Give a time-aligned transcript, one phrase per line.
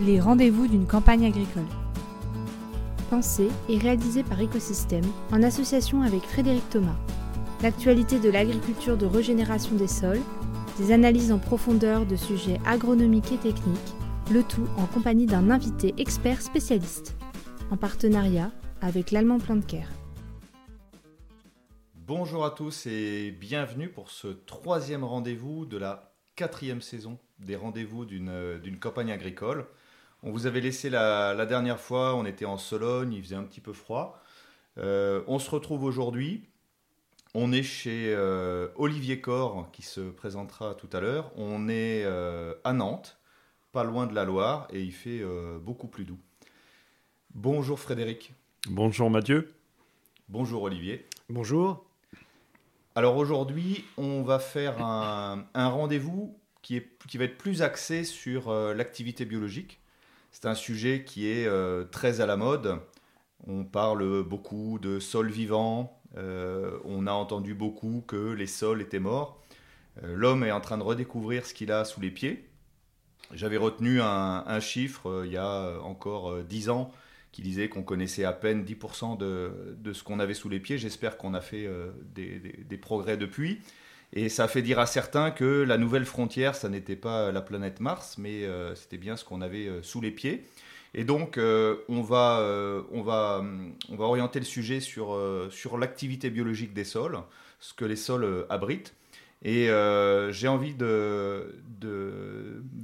[0.00, 1.66] les rendez-vous d'une campagne agricole.
[3.10, 6.96] Pensé et réalisé par Écosystème en association avec Frédéric Thomas.
[7.62, 10.22] L'actualité de l'agriculture de régénération des sols,
[10.78, 13.94] des analyses en profondeur de sujets agronomiques et techniques,
[14.32, 17.14] le tout en compagnie d'un invité expert spécialiste,
[17.70, 19.90] en partenariat avec l'Allemand Plantcare.
[21.94, 28.06] Bonjour à tous et bienvenue pour ce troisième rendez-vous de la quatrième saison des rendez-vous
[28.06, 29.66] d'une campagne agricole.
[30.22, 33.60] On vous avait laissé la, dernière fois, on était en Sologne, il faisait un petit
[33.60, 34.22] peu froid.
[34.78, 36.48] Euh, on se retrouve aujourd'hui.
[37.32, 41.32] On est chez euh, Olivier Corr qui se présentera tout à l'heure.
[41.36, 43.18] On est euh, à Nantes,
[43.72, 45.22] pas loin de la Loire, et il fait
[45.60, 46.18] beaucoup plus doux.
[47.34, 48.34] Bonjour Frédéric.
[48.68, 49.54] Bonjour Mathieu.
[50.28, 51.06] Bonjour Olivier.
[51.28, 51.84] Bonjour.
[52.94, 58.74] Alors aujourd'hui, on va faire un, rendez-vous qui, qui, va être plus axé sur euh,
[58.74, 59.79] l'activité biologique.
[60.30, 62.78] C'est un sujet qui est euh, très à la mode.
[63.46, 66.00] On parle beaucoup de sols vivants.
[66.16, 69.42] Euh, on a entendu beaucoup que les sols étaient morts.
[70.02, 72.48] L'homme est en train de redécouvrir ce qu'il a sous les pieds.
[73.34, 76.90] J'avais retenu un, chiffre il y a encore dix ans
[77.32, 80.78] qui disait qu'on connaissait à peine 10% de, ce qu'on avait sous les pieds.
[80.78, 83.60] J'espère qu'on a fait euh, des, progrès depuis.
[84.12, 87.40] Et ça a fait dire à certains que la nouvelle frontière, ça n'était pas la
[87.40, 90.44] planète Mars, mais euh, c'était bien ce qu'on avait euh, sous les pieds.
[90.92, 92.44] Et donc, on, va,
[92.90, 93.44] on, va,
[94.00, 95.16] orienter le sujet sur,
[95.78, 97.16] l'activité biologique des sols,
[97.60, 98.92] ce que les sols abritent.
[99.44, 99.68] Et
[100.32, 101.54] j'ai envie de,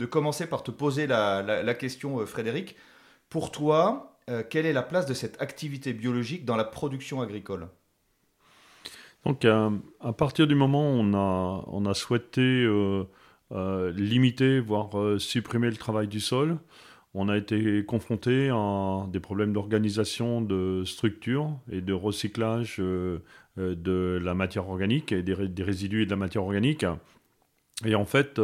[0.08, 2.76] commencer par te poser la, question, Frédéric.
[3.28, 7.68] Pour toi, euh, quelle est la place de cette activité biologique dans la production agricole?
[9.26, 15.74] Donc, euh, à partir du moment où on a, souhaité euh, limiter, voire supprimer le
[15.76, 16.58] travail du sol,
[17.12, 24.34] on a été confronté à des problèmes d'organisation de structure et de recyclage de la
[24.34, 26.86] matière organique et des, résidus et de la matière organique.
[27.84, 28.40] Et en fait,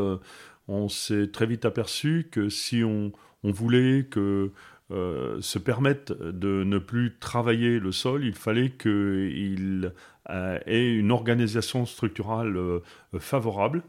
[0.66, 3.12] on s'est très vite aperçu que si on,
[3.44, 4.50] voulait que
[4.92, 9.92] euh, se permettre de ne plus travailler le sol, il fallait qu'il
[10.30, 12.80] euh, ait une organisation structurale euh,
[13.18, 13.82] favorable.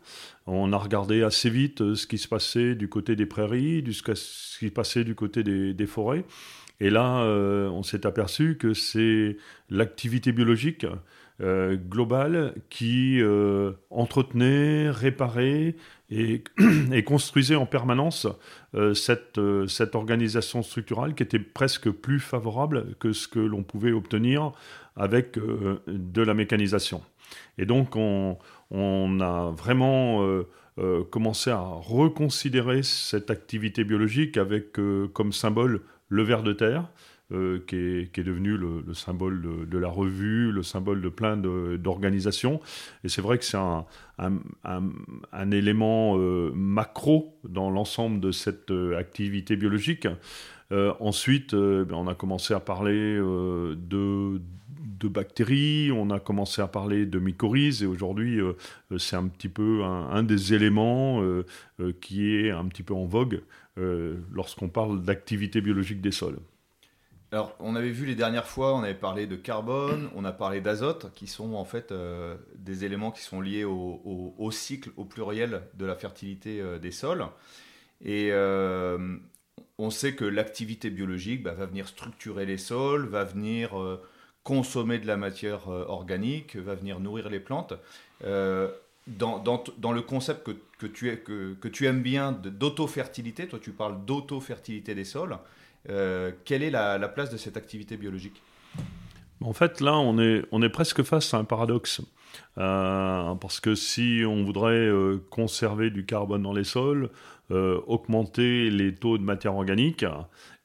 [0.47, 4.01] On a regardé assez vite ce qui se passait du côté des prairies, ce
[4.59, 6.25] qui se passait du côté des, forêts.
[6.79, 7.23] Et là,
[7.71, 9.37] on s'est aperçu que c'est
[9.69, 10.85] l'activité biologique
[11.39, 13.21] globale qui
[13.89, 15.75] entretenait, réparait
[16.13, 16.43] et,
[16.91, 18.27] et construisait en permanence
[18.75, 23.63] euh, cette, euh, cette organisation structurale qui était presque plus favorable que ce que l'on
[23.63, 24.51] pouvait obtenir
[24.95, 27.01] avec euh, de la mécanisation.
[27.57, 28.37] Et donc on,
[28.71, 30.21] on a vraiment
[31.11, 34.77] commencé à reconsidérer cette activité biologique avec
[35.13, 36.89] comme symbole le ver de terre,
[37.33, 42.59] euh, qui, est, devenu le, symbole de, la revue, le symbole de plein d'organisations.
[43.03, 43.85] Et c'est vrai que c'est un,
[44.19, 50.07] un, élément euh, macro dans l'ensemble de cette euh, activité biologique.
[50.99, 54.41] ensuite, ben, on a commencé à parler de,
[55.03, 58.39] de, bactéries, on a commencé à parler de mycorhizes, et aujourd'hui,
[58.97, 61.21] c'est un petit peu un, des éléments
[62.01, 63.41] qui est un petit peu en vogue
[63.77, 66.39] lorsqu'on parle d'activité biologique des sols.
[67.33, 70.61] Alors, on avait vu les dernières fois, on avait parlé de carbone, on a parlé
[70.61, 75.63] d'azote, qui sont en fait euh, des éléments qui sont liés au, cycle, au pluriel
[75.73, 77.25] de la fertilité euh, des sols.
[78.05, 79.17] Et euh,
[79.79, 83.71] on sait que l'activité biologique bah, va venir structurer les sols, va venir
[84.43, 87.73] consommer de la matière organique, va venir nourrir les plantes.
[88.21, 89.43] Dans,
[89.77, 94.05] dans, le concept que, que, tu, que, que tu aimes bien d'auto-fertilité, toi tu parles
[94.05, 95.37] d'auto-fertilité des sols,
[95.89, 98.41] euh, quelle est la, place de cette activité biologique?
[99.41, 102.01] En fait, là, on est, on est presque face à un paradoxe.
[102.57, 107.09] Euh, parce que si on voudrait euh, conserver du carbone dans les sols,
[107.51, 110.03] augmenter les taux de matière organique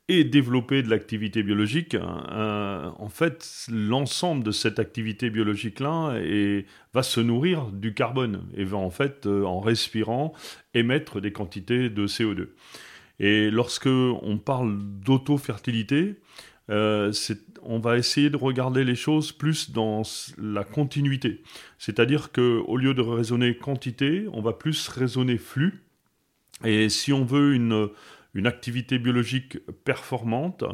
[0.08, 6.19] et développer de l'activité biologique, en fait, l'ensemble de cette activité biologique-là
[6.94, 10.32] va se nourrir du carbone et va en fait, en respirant,
[10.72, 12.49] émettre des quantités de CO2.
[13.20, 16.16] Et lorsque on parle d'auto-fertilité,
[16.70, 17.12] euh,
[17.62, 20.02] on va essayer de regarder les choses plus dans
[20.37, 21.43] la continuité.
[21.78, 25.82] C'est-à-dire qu'au lieu de raisonner quantité, on va plus raisonner flux.
[26.64, 27.88] Et si on veut une,
[28.38, 30.64] une activité biologique performante,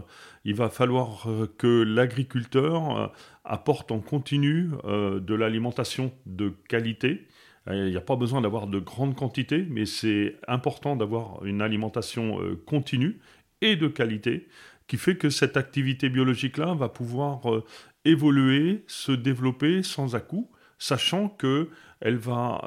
[0.44, 3.06] il va falloir euh, que l'agriculteur euh,
[3.44, 7.26] apporte en continu de l'alimentation de qualité.
[7.70, 12.38] Il n'y a pas besoin d'avoir de grandes quantités, mais c'est important d'avoir une alimentation
[12.64, 13.20] continue
[13.60, 14.48] et de qualité
[14.86, 17.42] qui fait que cette activité biologique-là va pouvoir
[18.06, 22.62] évoluer, se développer sans à-coup, sachant qu'elle va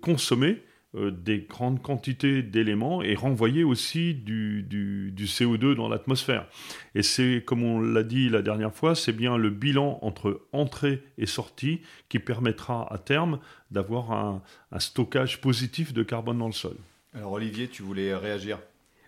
[0.00, 0.62] consommer
[0.96, 6.48] euh, des grandes quantités d'éléments et renvoyer aussi du, CO2 dans l'atmosphère.
[6.96, 11.04] Et c'est, comme on l'a dit la dernière fois, c'est bien le bilan entre entrée
[11.16, 13.38] et sortie qui permettra à terme
[13.70, 14.42] d'avoir un,
[14.80, 16.76] stockage positif de carbone dans le sol.
[17.14, 18.58] Alors Olivier, tu voulais réagir?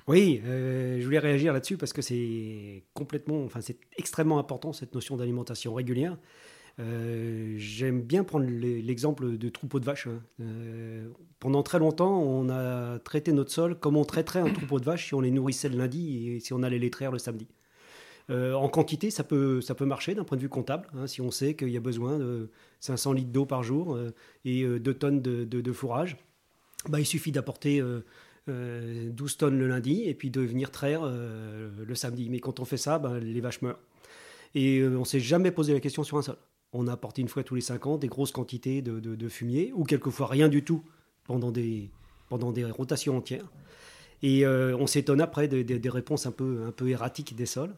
[0.06, 4.94] Oui, euh, je voulais réagir là-dessus parce que c'est complètement, enfin c'est extrêmement important cette
[4.94, 6.16] notion d'alimentation régulière.
[6.80, 10.06] Euh, j'aime bien prendre l'exemple de troupeau de vaches.
[10.06, 10.22] Hein.
[10.40, 11.08] Euh,
[11.38, 15.08] pendant très longtemps, on a traité notre sol comme on traiterait un troupeau de vaches
[15.08, 17.46] si on les nourrissait le lundi et si on allait les traire le samedi.
[18.30, 20.88] Euh, en quantité, ça peut, ça peut marcher d'un point de vue comptable.
[20.94, 23.98] Hein, si on sait qu'il y a besoin de 500 litres d'eau par jour
[24.44, 26.16] et 2 tonnes de, fourrage,
[26.88, 27.82] bah, il suffit d'apporter
[28.46, 32.30] 12 tonnes le lundi et puis de venir traire le samedi.
[32.30, 33.80] Mais quand on fait ça, bah, les vaches meurent.
[34.54, 36.36] Et on ne s'est jamais posé la question sur un sol
[36.72, 39.84] on a apporté une fois tous les cinq ans des grosses quantités de, fumier, ou
[39.84, 40.82] quelquefois rien du tout
[41.24, 41.90] pendant des,
[42.28, 43.50] pendant des rotations entières.
[44.22, 47.74] Et euh, on s'étonne après des, réponses un peu, un peu erratiques des sols.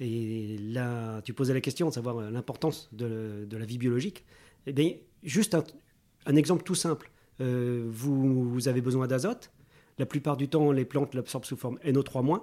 [0.00, 4.24] Et là, tu posais la question de savoir l'importance de, la vie biologique.
[4.66, 4.92] Eh bien,
[5.22, 5.56] juste
[6.26, 7.10] un, exemple tout simple.
[7.40, 9.52] Euh, vous, vous, avez besoin d'azote.
[9.98, 12.40] La plupart du temps, les plantes l'absorbent sous forme NO3-.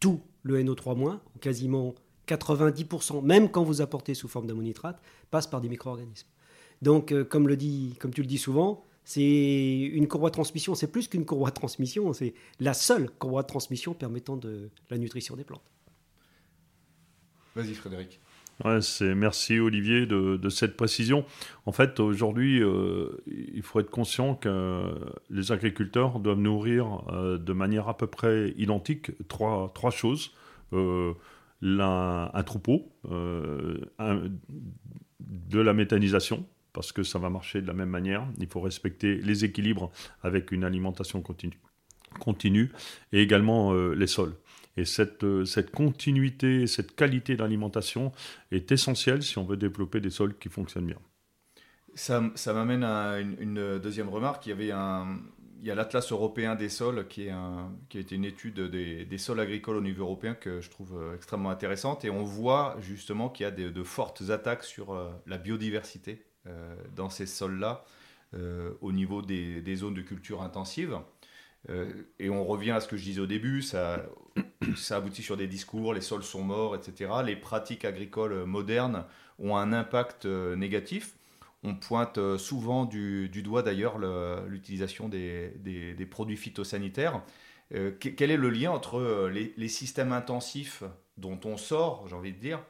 [0.00, 1.94] Tout le NO3-, quasiment
[2.26, 5.00] 90%, même quand vous apportez sous forme d'ammonitrate,
[5.30, 6.28] passe par des micro-organismes.
[6.82, 10.74] Donc, euh, comme, le dit, comme tu le dis souvent, c'est une courroie de transmission,
[10.74, 14.98] c'est plus qu'une courroie de transmission, c'est la seule courroie de transmission permettant de la
[14.98, 15.70] nutrition des plantes.
[17.54, 18.20] Vas-y Frédéric.
[18.64, 21.24] Ouais, c'est merci Olivier de, cette précision.
[21.66, 24.94] En fait, aujourd'hui, euh, il faut être conscient que
[25.30, 30.32] les agriculteurs doivent nourrir euh, de manière à peu près identique trois, trois choses
[31.62, 33.78] un troupeau, euh,
[35.20, 38.26] de la méthanisation, parce que ça va marcher de la même manière.
[38.38, 39.90] Il faut respecter les équilibres
[40.22, 41.58] avec une alimentation continue,
[42.20, 42.72] continue
[43.12, 44.34] et également euh, les sols.
[44.76, 48.12] Et cette, euh, cette continuité, cette qualité d'alimentation
[48.52, 50.98] est essentielle si on veut développer des sols qui fonctionnent bien.
[51.94, 54.44] Ça, ça m'amène à une, une, deuxième remarque.
[54.44, 55.16] Il y avait un,
[55.60, 59.40] il y a l'Atlas européen des sols, qui, est a été une étude des, sols
[59.40, 62.04] agricoles au niveau européen que je trouve euh, extrêmement intéressante.
[62.04, 66.76] Et on voit justement qu'il y a de, fortes attaques sur euh, la biodiversité euh,
[66.94, 67.84] dans ces sols-là,
[68.82, 70.98] au niveau des, zones de culture intensive.
[72.18, 74.04] et on revient à ce que je disais au début, ça,
[74.76, 77.10] ça aboutit sur des discours, les sols sont morts, etc.
[77.24, 79.04] Les pratiques agricoles modernes
[79.38, 81.15] ont un impact négatif
[81.66, 83.98] on pointe euh, souvent du, doigt d'ailleurs
[84.48, 87.20] l'utilisation des, produits phytosanitaires.
[87.74, 90.84] Euh, quel est le lien entre euh, les, systèmes intensifs
[91.18, 92.60] dont on sort, j'ai envie de dire,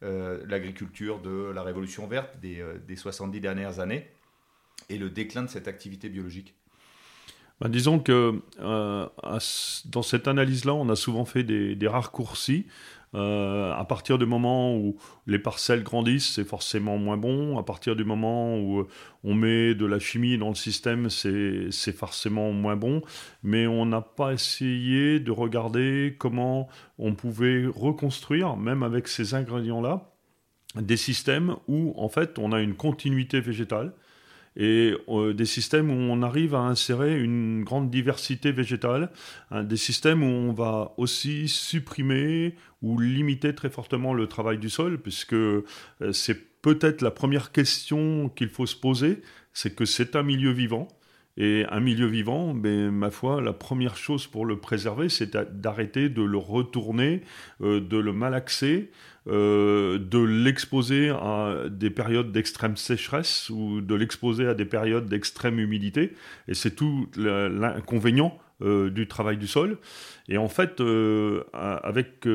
[0.00, 4.06] l'agriculture de la révolution verte des, 70 dernières années,
[4.88, 6.54] et le déclin de cette activité biologique?
[7.60, 12.66] Ben, disons que dans cette analyse-là, on a souvent fait des, des raccourcis
[13.14, 14.96] euh, à partir du moment où
[15.26, 17.58] les parcelles grandissent, c'est forcément moins bon.
[17.58, 18.86] À partir du moment où
[19.24, 23.02] on met de la chimie dans le système, c'est forcément moins bon.
[23.42, 30.12] Mais on n'a pas essayé de regarder comment on pouvait reconstruire, même avec ces ingrédients-là,
[30.76, 33.92] des systèmes où en fait on a une continuité végétale
[34.56, 39.10] et euh, des systèmes où on arrive à insérer une grande diversité végétale,
[39.50, 44.70] hein, des systèmes où on va aussi supprimer ou limiter très fortement le travail du
[44.70, 45.64] sol, puisque euh,
[46.12, 50.88] c'est peut-être la première question qu'il faut se poser, c'est que c'est un milieu vivant.
[51.40, 56.08] Et un milieu vivant, ben, ma foi, la première chose pour le préserver, c'est d'arrêter
[56.08, 57.22] de le retourner,
[57.62, 58.90] euh, de le malaxer,
[59.28, 65.60] euh, de l'exposer à des périodes d'extrême sécheresse ou de l'exposer à des périodes d'extrême
[65.60, 66.12] humidité.
[66.48, 69.78] Et c'est tout l'inconvénient euh, du travail du sol.
[70.28, 70.82] Et en fait,
[71.52, 72.26] avec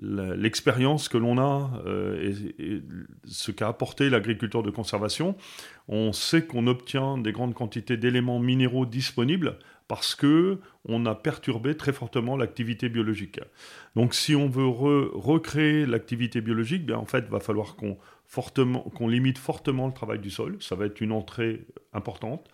[0.00, 1.82] l'expérience que l'on a
[2.22, 2.82] et,
[3.24, 5.36] ce qu'a apporté l'agriculture de conservation,
[5.88, 11.76] on sait qu'on obtient des grandes quantités d'éléments minéraux disponibles parce que on a perturbé
[11.76, 13.40] très fortement l'activité biologique.
[13.96, 17.96] Donc si on veut recréer l'activité biologique, bien, en fait, va falloir qu'on
[18.94, 21.64] qu'on limite fortement le travail du sol, ça va être une entrée
[21.94, 22.46] importante,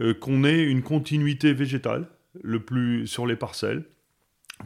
[0.00, 2.08] euh, qu'on ait une continuité végétale
[2.42, 3.84] le plus sur les parcelles,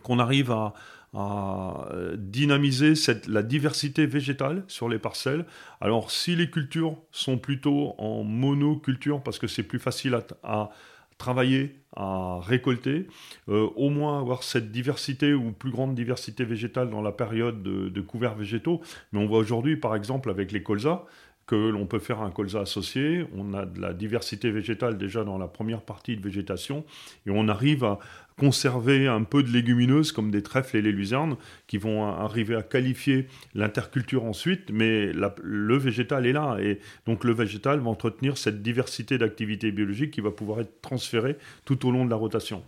[0.02, 0.72] qu'on arrive à,
[1.16, 5.46] à dynamiser cette, la diversité végétale sur les parcelles.
[5.80, 10.70] Alors si les cultures sont plutôt en monoculture, parce que c'est plus facile à, à
[11.16, 13.06] travailler à récolter,
[13.48, 17.88] euh, au moins avoir cette diversité ou plus grande diversité végétale dans la période de,
[17.88, 18.82] de couverts végétaux.
[19.12, 21.06] Mais on voit aujourd'hui, par exemple, avec les colzas,
[21.46, 23.24] que l'on peut faire un colza associé.
[23.36, 26.84] On a de la diversité végétale déjà dans la première partie de végétation
[27.26, 27.98] et on arrive à
[28.38, 31.36] conserver un peu de légumineuses comme des trèfles et les luzernes
[31.66, 37.32] qui vont arriver à qualifier l'interculture ensuite, mais le végétal est là et donc le
[37.32, 42.04] végétal va entretenir cette diversité d'activités biologiques qui va pouvoir être transférée tout au long
[42.04, 42.62] de la rotation.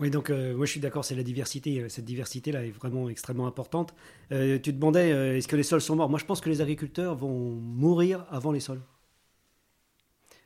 [0.00, 1.80] Oui, donc euh, moi je suis d'accord, c'est la diversité.
[1.80, 3.94] Euh, cette diversité-là est vraiment extrêmement importante.
[4.30, 6.08] Euh, tu demandais, est-ce que les sols sont morts?
[6.08, 8.80] Moi je pense que les agriculteurs vont mourir avant les sols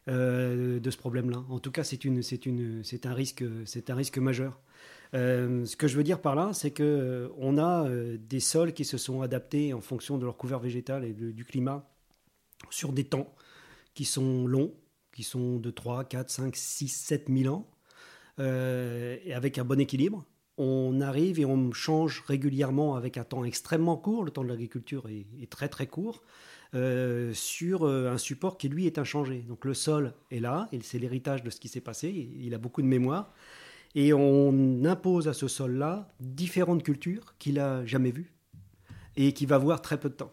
[0.08, 1.44] de ce problème-là.
[1.48, 2.04] En tout cas, c'est
[3.06, 4.58] un risque majeur.
[5.12, 8.98] ce que je veux dire par là, c'est que on a des sols qui se
[8.98, 11.88] sont adaptés en fonction de leur couvert végétal et du climat
[12.70, 13.32] sur des temps
[13.94, 14.74] qui sont longs,
[15.12, 17.71] qui sont de 3, 4, 5, 6, 7 000 ans.
[18.40, 20.24] Euh, et avec un bon équilibre.
[20.58, 25.04] On arrive et on change régulièrement avec un temps extrêmement court, le temps de l'agriculture
[25.08, 26.22] est, très très court,
[26.74, 29.40] euh, sur euh, un support qui lui est inchangé.
[29.48, 32.82] Donc le sol est là, c'est l'héritage de ce qui s'est passé, il a beaucoup
[32.82, 33.32] de mémoire,
[33.94, 38.32] et on impose à ce sol-là différentes cultures qu'il n'a jamais vues
[39.16, 40.32] et qui va voir très peu de temps.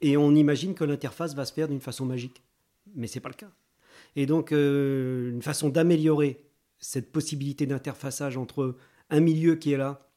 [0.00, 2.42] Et on imagine que l'interface va se faire d'une façon magique,
[2.94, 3.50] mais c'est pas le cas.
[4.16, 6.47] Et donc une façon d'améliorer
[6.78, 8.76] cette possibilité d'interfaçage entre
[9.10, 10.08] un milieu qui est là,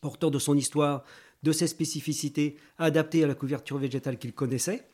[0.00, 1.04] porteur de son histoire,
[1.42, 4.86] de ses spécificités, adapté à la couverture végétale qu'il connaissait,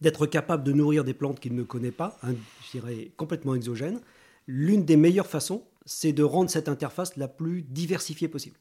[0.00, 2.34] d'être capable de nourrir des plantes qu'il ne connaît pas, hein,
[2.64, 4.00] je dirais complètement exogène.
[4.46, 8.56] L'une des meilleures façons, c'est de rendre cette interface la plus diversifiée possible,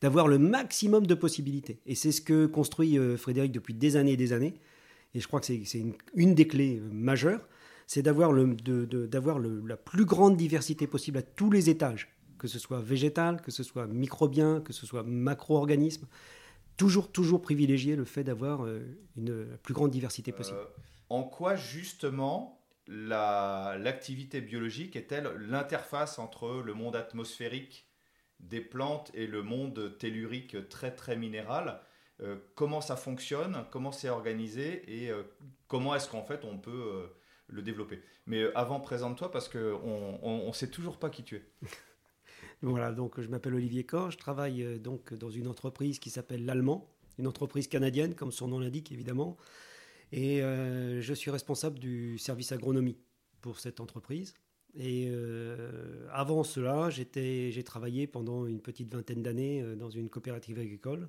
[0.00, 1.78] d'avoir le maximum de possibilités.
[1.86, 4.54] Et c'est ce que construit euh, Frédéric depuis des années et des années.
[5.14, 7.46] Et je crois que c'est une, des clés euh, majeures
[7.86, 13.40] c'est d'avoir la plus grande diversité possible à tous les étages, que ce soit végétal,
[13.40, 16.06] que ce soit microbien, que ce soit macro-organisme.
[16.76, 18.80] Toujours, toujours privilégier le fait d'avoir euh,
[19.16, 20.58] une plus grande diversité possible.
[20.58, 27.86] Euh, en quoi justement l'activité biologique est-elle l'interface entre le monde atmosphérique
[28.40, 31.80] des plantes et le monde tellurique très très minéral?
[32.20, 33.64] Euh, Comment ça fonctionne?
[33.70, 34.82] Comment c'est organisé?
[34.88, 35.12] Et
[35.68, 37.08] comment est-ce qu'en fait on peut
[37.48, 38.00] le développer.
[38.26, 41.42] Mais euh, avant, présente-toi parce qu'on on, sait toujours pas qui tu es.
[42.62, 46.44] voilà, donc je m'appelle Olivier Corr, je travaille euh, donc dans une entreprise qui s'appelle
[46.44, 49.36] l'Allemand, une entreprise canadienne comme son nom l'indique évidemment,
[50.12, 52.98] et euh, je suis responsable du service agronomie
[53.40, 54.34] pour cette entreprise.
[54.76, 55.08] Et
[56.10, 61.08] avant cela, j'ai travaillé pendant une petite vingtaine d'années dans une coopérative agricole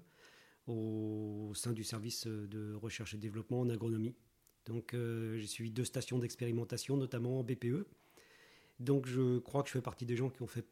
[0.67, 4.13] au sein du service de recherche et développement en agronomie.
[4.65, 7.85] Donc euh, j'ai suivi deux stations d'expérimentation, notamment en BPE.
[8.79, 10.65] Donc je crois que je fais partie des gens qui ont fait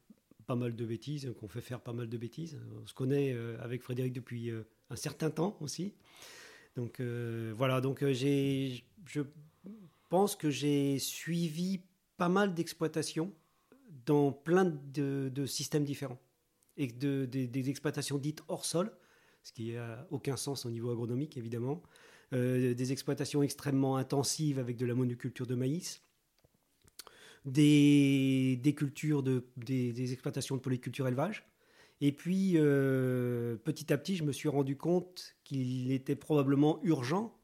[0.46, 2.58] pas mal de bêtises, qui ont fait faire pas mal de bêtises.
[2.84, 5.94] On se connaît euh, avec Frédéric depuis euh, un certain temps aussi.
[6.76, 9.22] Donc voilà, donc j'ai, je
[10.10, 11.82] pense que j'ai suivi
[12.18, 13.32] pas mal d'exploitations
[14.08, 16.18] dans plein de, systèmes différents
[16.76, 18.92] et de, des exploitations dites hors sol,
[19.44, 21.84] ce qui n'a aucun sens au niveau agronomique évidemment,
[22.34, 26.02] euh, des exploitations extrêmement intensives avec de la monoculture de maïs,
[27.46, 31.46] des, cultures de, des, exploitations de polyculture élevage.
[32.02, 37.38] Et puis, euh, petit à petit, je me suis rendu compte qu'il était probablement urgent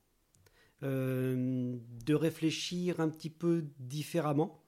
[0.81, 4.63] euh, de réfléchir un petit peu différemment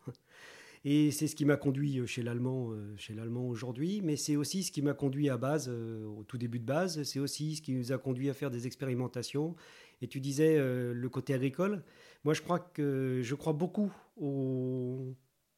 [0.83, 4.71] et c'est ce qui m'a conduit chez l'allemand, chez l'allemand aujourd'hui, mais c'est aussi ce
[4.71, 7.03] qui m'a conduit à base, au tout début de base.
[7.03, 9.55] C'est aussi ce qui nous a conduit à faire des expérimentations.
[10.01, 11.84] Et tu disais le côté agricole.
[12.24, 13.91] Moi, je crois que je crois beaucoup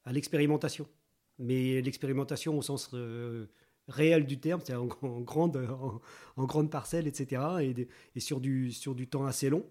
[0.04, 0.88] à l'expérimentation,
[1.40, 2.94] mais l'expérimentation au sens
[3.88, 5.58] réel du terme, c'est en, grande,
[6.36, 7.42] en, grande parcelle, etc.
[8.16, 9.66] Et, sur, du, sur du temps assez long.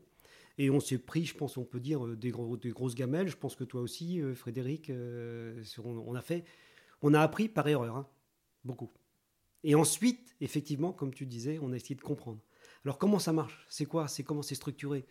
[0.59, 3.29] Et on s'est pris, je pense, on peut dire, euh, des, gros, des grosses gamelles.
[3.29, 6.45] Je pense que toi aussi, euh, Frédéric, euh, on, a fait,
[7.00, 8.07] on a appris par erreur, hein,
[8.62, 8.91] beaucoup.
[9.64, 12.41] Et ensuite, effectivement, comme tu disais, on a essayé de comprendre.
[12.85, 13.67] Alors comment ça marche?
[13.69, 14.09] C'est quoi?
[14.09, 15.05] C'est comment c'est structuré?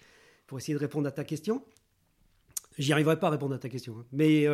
[0.47, 1.63] Pour essayer de répondre à ta question,
[2.77, 4.05] j'y arriverai pas à répondre à ta question, hein.
[4.11, 4.47] mais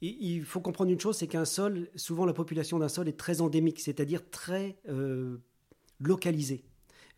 [0.00, 3.40] il faut comprendre une chose, c'est qu'un sol, souvent la population d'un sol est très
[3.40, 4.76] endémique, c'est-à-dire très
[5.98, 6.64] localisée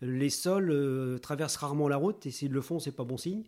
[0.01, 3.43] les sols euh, traversent rarement la route, et s'ils le font, c'est pas bon signe.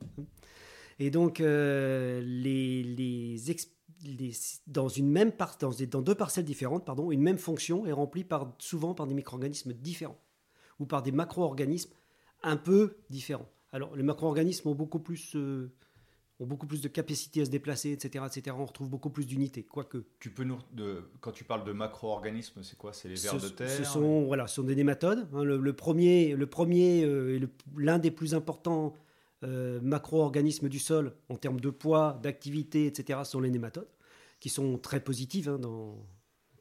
[0.98, 2.20] Et donc, euh,
[4.66, 8.94] dans, une même dans, dans, deux parcelles différentes, une même fonction est remplie par, souvent
[8.94, 10.18] par des micro-organismes différents
[10.80, 11.92] ou par des macro-organismes
[12.42, 13.48] un peu différents.
[13.72, 15.70] Alors, les macro-organismes ont beaucoup plus euh,
[16.40, 18.56] ont beaucoup plus de capacité à se déplacer, etc., etc.
[18.58, 20.04] On retrouve beaucoup plus d'unités, quoique.
[20.18, 22.92] Tu peux nous, de, quand tu parles de macro-organismes, c'est quoi?
[22.92, 25.28] C'est les vers de terre Ce sont, voilà, ce sont des nématodes.
[25.34, 25.44] Hein.
[25.44, 27.46] le, premier, le premier euh,
[27.76, 28.94] l'un des plus importants
[29.44, 33.88] euh, macro-organismes du sol en termes de poids, d'activité, etc., sont les nématodes,
[34.40, 35.94] qui sont très positives hein, dans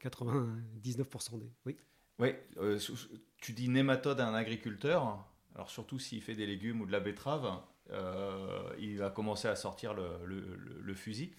[0.02, 1.50] 99% des.
[1.64, 1.76] Oui.
[2.20, 2.78] Oui, euh,
[3.38, 7.00] tu dis nématode à un agriculteur, alors surtout s'il fait des légumes ou de la
[7.00, 7.50] betterave,
[7.92, 11.32] euh, il va commencer à sortir le, fusil.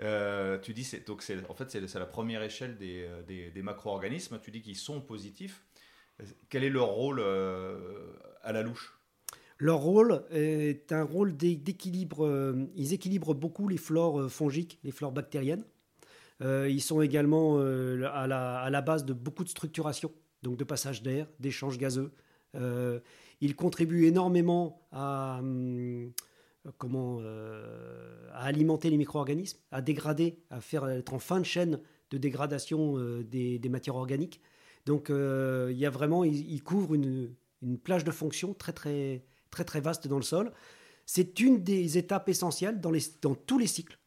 [0.00, 4.40] Euh, tu dis, donc c'est, en fait, c'est, la première échelle des, des, macro-organismes.
[4.42, 5.62] Tu dis qu'ils sont positifs.
[6.48, 8.98] Quel est leur rôle à la louche?
[9.58, 12.56] Leur rôle est un rôle d'équilibre.
[12.74, 15.64] Ils équilibrent beaucoup les flores fongiques, les flores bactériennes.
[16.42, 20.10] Ils sont également à, la, à, la, base de beaucoup de structuration,
[20.42, 22.12] donc de passage d'air, d'échanges gazeux.
[23.40, 26.12] Il contribue énormément à, hum,
[26.84, 31.80] euh, à alimenter les micro-organismes, à dégrader, à faire être en fin de chaîne
[32.10, 34.40] de dégradation euh, des, matières organiques.
[34.86, 37.34] Donc euh, il y a vraiment, il, couvre une,
[37.82, 40.52] plage de fonctions très très très très vaste dans le sol.
[41.04, 43.98] C'est une des étapes essentielles dans, les, dans tous les cycles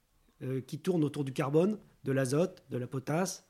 [0.67, 3.45] qui tournent autour du carbone, de l'azote, de la potasse.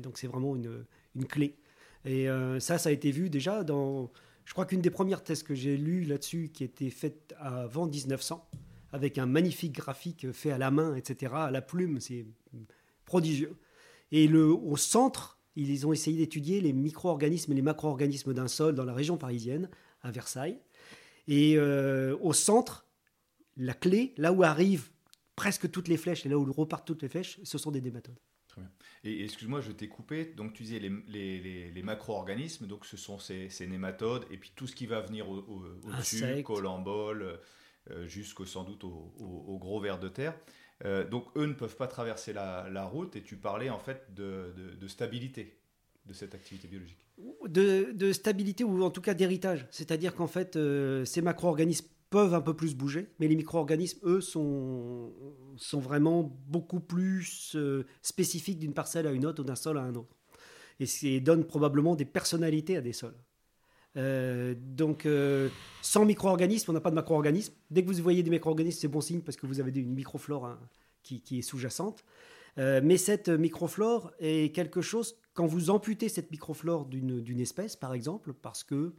[0.00, 0.84] donc c'est vraiment une,
[1.16, 1.56] une, clé.
[2.04, 2.28] Et
[2.60, 4.10] ça, ça a été vu déjà dans
[4.44, 8.46] je crois qu'une des premières thèses que j'ai lues là-dessus, qui était faite avant 1900,
[8.92, 12.26] avec un magnifique graphique fait à la main, etc., à la plume, c'est
[13.04, 13.56] prodigieux.
[14.12, 18.74] Et le, au centre, ils ont essayé d'étudier les micro-organismes et les macro-organismes d'un sol
[18.74, 19.70] dans la région parisienne,
[20.02, 20.58] à Versailles.
[21.26, 22.86] Et euh, au centre,
[23.56, 24.90] la clé, là où arrivent
[25.36, 28.18] presque toutes les flèches et là où repartent toutes les flèches, ce sont des nématodes.
[29.02, 30.24] Et excuse-moi, je t'ai coupé.
[30.36, 34.52] Donc tu disais les, les, les, macro-organismes, donc ce sont ces, ces, nématodes, et puis
[34.54, 37.38] tout ce qui va venir au-dessus, au, colambole,
[37.90, 40.34] euh, jusqu'au sans doute au, gros vers de terre.
[40.84, 44.12] Euh, donc eux ne peuvent pas traverser la, la, route, et tu parlais en fait
[44.14, 45.58] de, de, stabilité
[46.06, 46.98] de cette activité biologique.
[47.46, 49.66] De, de, stabilité ou en tout cas d'héritage.
[49.70, 54.20] C'est-à-dire qu'en fait, euh, ces macro-organismes peuvent un peu plus bouger, mais les micro-organismes, eux,
[54.20, 55.12] sont,
[55.56, 59.80] sont vraiment beaucoup plus euh, spécifiques d'une parcelle à une autre ou d'un sol à
[59.80, 60.16] un autre.
[60.78, 63.16] Et ça donne probablement des personnalités à des sols.
[63.96, 65.48] Euh, donc, euh,
[65.82, 67.54] sans micro-organismes, on n'a pas de macro-organismes.
[67.72, 70.46] Dès que vous voyez des micro-organismes, c'est bon signe parce que vous avez une microflore
[70.46, 70.60] hein,
[71.02, 72.04] qui, qui, est sous-jacente.
[72.56, 78.34] mais cette microflore est quelque chose, quand vous amputez cette microflore d'une espèce, par exemple,
[78.34, 78.94] parce que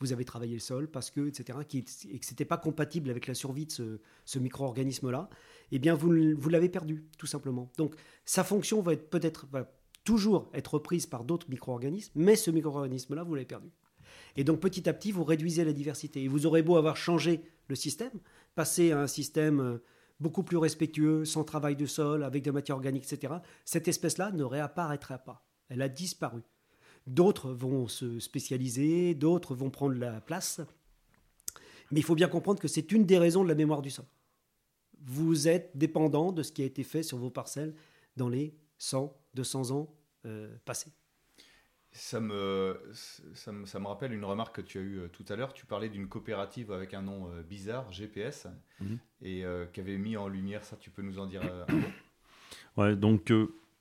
[0.00, 1.78] vous avez travaillé le sol, parce que, etc., qui,
[2.10, 5.28] et que ce n'était pas compatible avec la survie de ce, micro-organisme-là,
[5.72, 7.70] eh bien, vous, vous l'avez perdu, tout simplement.
[7.76, 9.46] Donc, sa fonction va être peut-être,
[10.04, 13.68] toujours être reprise par d'autres micro-organismes, mais ce micro-organisme-là, vous l'avez perdu.
[14.36, 16.24] Et donc, petit à petit, vous réduisez la diversité.
[16.24, 18.12] Et vous aurez beau avoir changé le système,
[18.54, 19.78] passer à un système euh,
[20.18, 23.34] beaucoup plus respectueux, sans travail de sol, avec des matières organiques, etc.,
[23.64, 25.46] cette espèce-là ne réapparaîtra pas.
[25.68, 26.40] Elle a disparu.
[27.06, 30.60] D'autres vont se spécialiser, d'autres vont prendre la place.
[31.90, 34.04] Mais il faut bien comprendre que c'est une des raisons de la mémoire du sol.
[35.02, 37.74] Vous êtes dépendant de ce qui a été fait sur vos parcelles
[38.16, 39.94] dans les 100, 200 ans
[40.26, 40.92] euh, passés.
[41.92, 42.80] Ça me,
[43.34, 45.52] ça me, rappelle une remarque que tu as eue euh, tout à l'heure.
[45.52, 48.46] Tu parlais d'une coopérative avec un nom euh, bizarre, GPS,
[48.80, 48.98] mhm.
[49.22, 50.76] et qui avait mis en lumière ça.
[50.76, 51.88] Tu peux nous en dire un mot?
[52.76, 53.32] Ouais, donc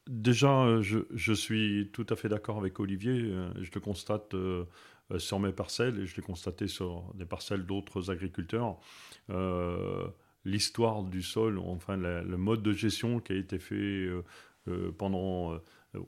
[0.09, 3.11] Déjà, euh, je, suis tout à fait d'accord avec Olivier.
[3.25, 4.65] Euh, je le constate euh,
[5.19, 8.79] sur mes parcelles et je l'ai constaté sur des parcelles d'autres agriculteurs.
[10.45, 14.09] L'histoire du sol, enfin le mode de gestion qui a été fait
[14.97, 15.59] pendant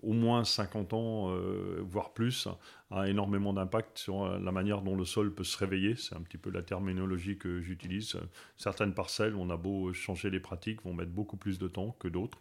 [0.01, 2.47] au moins 50 ans, euh, voire plus,
[2.91, 5.95] a énormément d'impact sur euh, la manière dont le sol peut se réveiller.
[5.95, 8.17] C'est un petit peu la terminologie que j'utilise.
[8.57, 12.07] Certaines parcelles, on a beau changer les pratiques, vont mettre beaucoup plus de temps que
[12.07, 12.37] d'autres.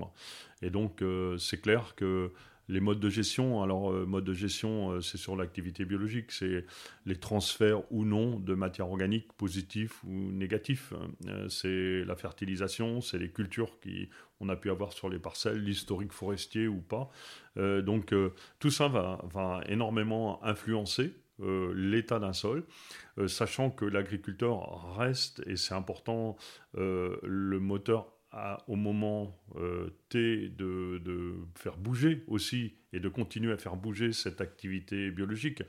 [0.60, 1.02] Et donc,
[1.38, 2.32] c'est clair que
[2.70, 6.64] les modes de gestion, alors euh, mode de gestion, euh, c'est sur l'activité biologique, c'est
[7.04, 10.92] les transferts ou non de matière organique positifs ou négatifs.
[11.26, 14.08] Euh, c'est la fertilisation, c'est les cultures qui
[14.40, 17.10] on a pu avoir sur les parcelles, l'historique forestier ou pas.
[17.56, 18.14] donc
[18.58, 22.64] tout ça va, énormément influencer l'état d'un sol,
[23.26, 26.36] sachant que l'agriculteur reste, et c'est important,
[26.74, 28.12] le moteur
[28.68, 34.40] au moment euh, T de, faire bouger aussi et de continuer à faire bouger cette
[34.40, 35.62] activité biologique.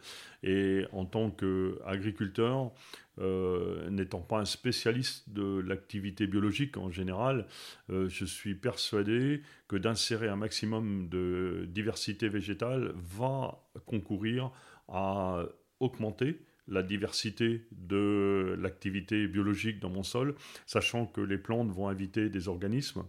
[0.44, 2.72] Et en tant qu'agriculteur,
[3.20, 7.46] euh, n'étant pas un spécialiste de l'activité biologique en général,
[7.90, 14.52] euh, je suis persuadé que d'insérer un maximum de diversité végétale va concourir
[14.88, 15.44] à
[15.80, 22.30] augmenter la diversité de l'activité biologique dans mon sol, sachant que les plantes vont inviter
[22.30, 23.04] des organismes,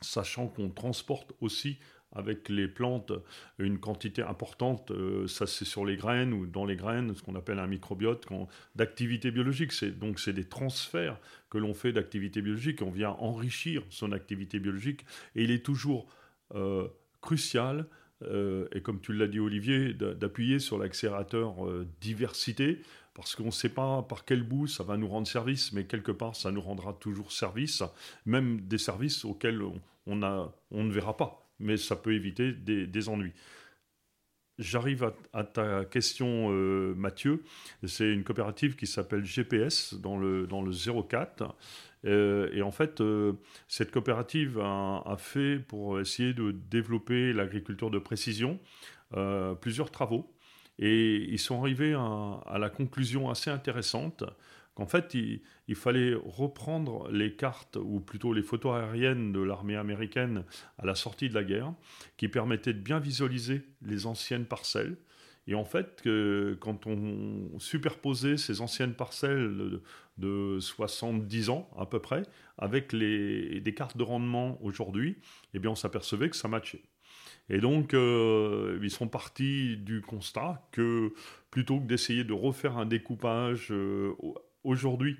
[0.00, 1.78] sachant qu'on transporte aussi
[2.14, 3.12] avec les plantes
[3.58, 7.34] une quantité importante, euh, ça c'est sur les graines ou dans les graines, ce qu'on
[7.34, 8.26] appelle un microbiote
[8.74, 9.72] d'activité biologique.
[9.98, 11.18] donc c'est des transferts
[11.50, 16.06] que l'on fait d'activité biologique, on vient enrichir son activité biologique et il est toujours
[16.54, 16.88] euh,
[17.20, 17.86] crucial
[18.22, 21.56] euh, et comme tu l'as dit Olivier, d'appuyer sur l'accélérateur
[22.00, 22.80] diversité,
[23.14, 26.12] parce qu'on ne sait pas par quel bout ça va nous rendre service, mais quelque
[26.12, 27.82] part ça nous rendra toujours service,
[28.26, 29.62] même des services auxquels
[30.06, 33.32] on, ne verra pas, mais ça peut éviter des ennuis.
[34.58, 37.42] J'arrive à, ta question, euh, Mathieu.
[37.84, 41.56] C'est une coopérative qui s'appelle GPS dans le, dans le 04.
[42.04, 43.32] Euh, et en fait, euh,
[43.66, 48.58] cette coopérative a, fait pour essayer de développer l'agriculture de précision
[49.60, 50.34] plusieurs travaux.
[50.80, 54.24] Et ils sont arrivés à la conclusion assez intéressante
[54.74, 60.44] qu'en fait, il, fallait reprendre les cartes, ou plutôt les photos aériennes de l'armée américaine
[60.78, 61.72] à la sortie de la guerre,
[62.16, 64.96] qui permettaient de bien visualiser les anciennes parcelles.
[65.46, 66.02] Et en fait,
[66.60, 69.80] quand on superposait ces anciennes parcelles
[70.16, 72.22] de, 70 ans à peu près,
[72.56, 75.18] avec les, des cartes de rendement aujourd'hui,
[75.52, 76.82] eh bien on s'apercevait que ça matchait.
[77.50, 81.12] Et donc, euh, ils sont partis du constat que
[81.50, 84.14] plutôt que d'essayer de refaire un découpage euh,
[84.64, 85.18] aujourd'hui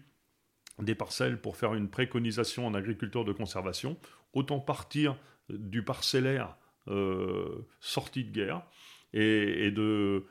[0.82, 3.96] des parcelles pour faire une préconisation en agriculture de conservation,
[4.32, 5.16] autant partir
[5.48, 6.56] du parcellaire
[6.88, 8.62] euh, sorti de guerre
[9.14, 9.70] et,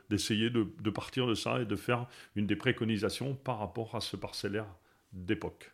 [0.09, 4.17] d'essayer de, partir de ça et de faire une des préconisations par rapport à ce
[4.17, 4.67] parcellaire
[5.13, 5.71] d'époque.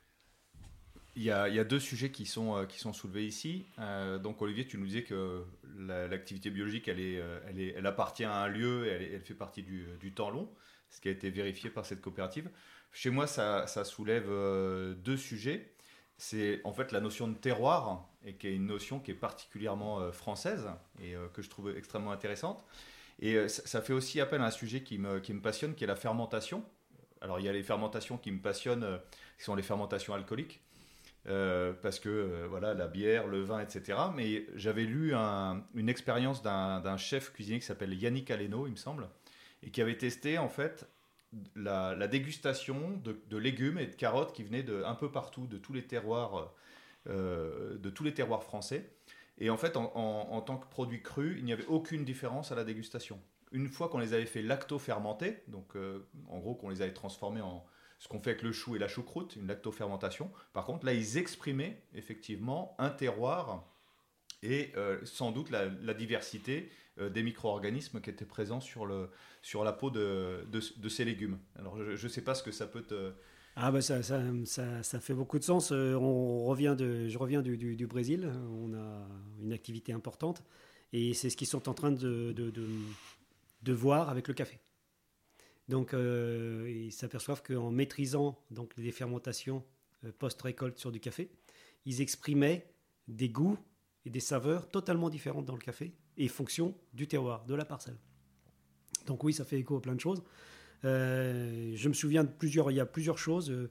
[1.15, 3.65] Il y, a, deux sujets qui sont, euh, qui sont soulevés ici.
[3.79, 5.43] Euh, donc Olivier, tu nous disais que
[5.77, 10.29] l'activité biologique, elle, est, elle, appartient à un lieu et elle, fait partie du, temps
[10.29, 10.49] long,
[10.89, 12.49] ce qui a été vérifié par cette coopérative.
[12.91, 15.73] Chez moi, ça, soulève euh, deux sujets.
[16.17, 19.99] C'est en fait la notion de terroir, et qui est une notion qui est particulièrement
[19.99, 20.67] euh, française
[21.01, 22.65] et euh, que je trouve extrêmement intéressante.
[23.21, 26.63] Et ça, fait aussi appel à un sujet qui me, passionne, qui est la fermentation.
[27.19, 28.99] Alors il y a les fermentations qui me passionnent,
[29.37, 30.61] qui sont les fermentations alcooliques.
[31.25, 33.99] parce que voilà la bière, le vin, etc.
[34.15, 39.09] Mais j'avais lu une expérience d'un chef cuisinier qui s'appelle Yannick Aleno, il me semble,
[39.63, 40.87] et qui avait testé en fait
[41.55, 45.73] la, dégustation de, légumes et de carottes qui venaient de un peu partout, de tous
[45.73, 46.53] les terroirs,
[47.07, 48.89] euh, de tous les terroirs français.
[49.37, 52.63] Et en fait, en, tant que produit cru, il n'y avait aucune différence à la
[52.63, 53.21] dégustation.
[53.51, 57.41] Une fois qu'on les avait fait lacto-fermenter, donc euh, en gros qu'on les avait transformés
[57.41, 57.65] en
[57.99, 61.17] ce qu'on fait avec le chou et la choucroute, une lacto-fermentation, par contre là ils
[61.17, 63.65] exprimaient effectivement un terroir
[64.41, 69.09] et euh, sans doute la, diversité euh, des micro-organismes qui étaient présents sur, le,
[69.41, 71.39] sur la peau de, de, ces légumes.
[71.55, 73.11] Alors je ne sais pas ce que ça peut te...
[73.55, 74.21] Ah bah ça, ça,
[74.83, 75.71] ça, fait beaucoup de sens.
[75.71, 79.07] Euh, on revient de, je reviens du, du, Brésil, on a
[79.41, 80.43] une activité importante
[80.93, 82.51] et c'est ce qu'ils sont en train de, de,
[83.61, 84.59] de voir avec le café.
[85.67, 89.63] Donc ils s'aperçoivent qu'en maîtrisant donc, les fermentations
[90.17, 91.29] post-récolte sur du café,
[91.85, 92.73] ils exprimaient
[93.07, 93.57] des goûts
[94.05, 97.97] et des saveurs totalement différentes dans le café et fonction du terroir, de la parcelle.
[99.07, 100.23] Donc oui, ça fait écho à plein de choses.
[100.85, 103.49] Euh, je me souviens de plusieurs, il y a plusieurs choses.
[103.49, 103.69] Euh,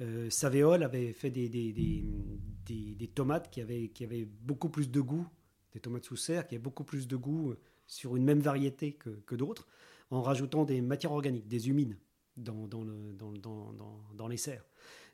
[0.00, 5.00] euh avait fait des, des, des, des, tomates qui avaient, qui avaient beaucoup plus de
[5.00, 5.26] goût,
[5.72, 7.54] des tomates sous serre qui avaient beaucoup plus de goût
[7.86, 9.66] sur une même variété que, que d'autres,
[10.10, 11.96] en rajoutant des matières organiques, des humines
[12.36, 13.72] dans, dans, le, dans,
[14.14, 14.64] dans, les serres.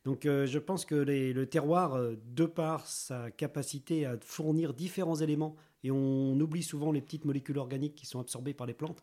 [0.04, 5.16] Donc euh, je pense que le terroir, euh, de par sa capacité à fournir différents
[5.16, 9.02] éléments, et on oublie souvent les petites molécules organiques qui sont absorbées par les plantes,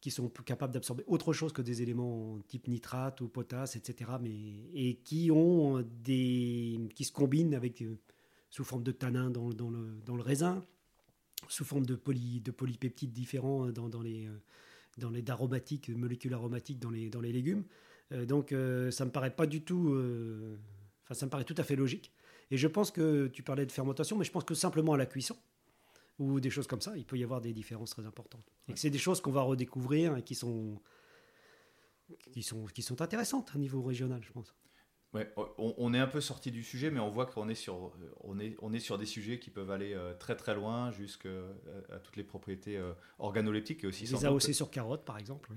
[0.00, 4.30] qui sont capables d'absorber autre chose que des éléments type nitrate ou potasse, etc., mais,
[4.74, 7.96] et qui, se combinent euh,
[8.48, 10.64] sous forme de tanin dans, le, raisin,
[11.48, 14.28] sous forme de, poly, de polypeptides différents dans, dans les,
[14.98, 17.64] dans les aromatiques, molécules aromatiques dans les, légumes.
[18.12, 20.58] Euh, donc euh, ça me paraît pas du tout, euh,
[21.04, 22.12] enfin ça me paraît tout à fait logique.
[22.50, 25.06] Et je pense que tu parlais de fermentation, mais je pense que simplement à la
[25.06, 25.36] cuisson
[26.20, 28.46] ou des choses comme ça, il peut y avoir des différences très importantes.
[28.68, 30.80] Et c'est des choses qu'on va redécouvrir et qui sont,
[32.32, 34.54] qui sont, qui sont intéressantes à niveau régional, je pense.
[35.12, 35.28] Ouais,
[35.58, 38.56] on, est un peu sorti du sujet, mais on voit qu'on est sur, on est,
[38.62, 41.52] on est sur des sujets qui peuvent aller euh, très très loin, jusqu'à euh,
[41.90, 44.04] à toutes les propriétés euh, organoleptiques et aussi.
[44.04, 45.50] Les AOC sur carottes, par exemple.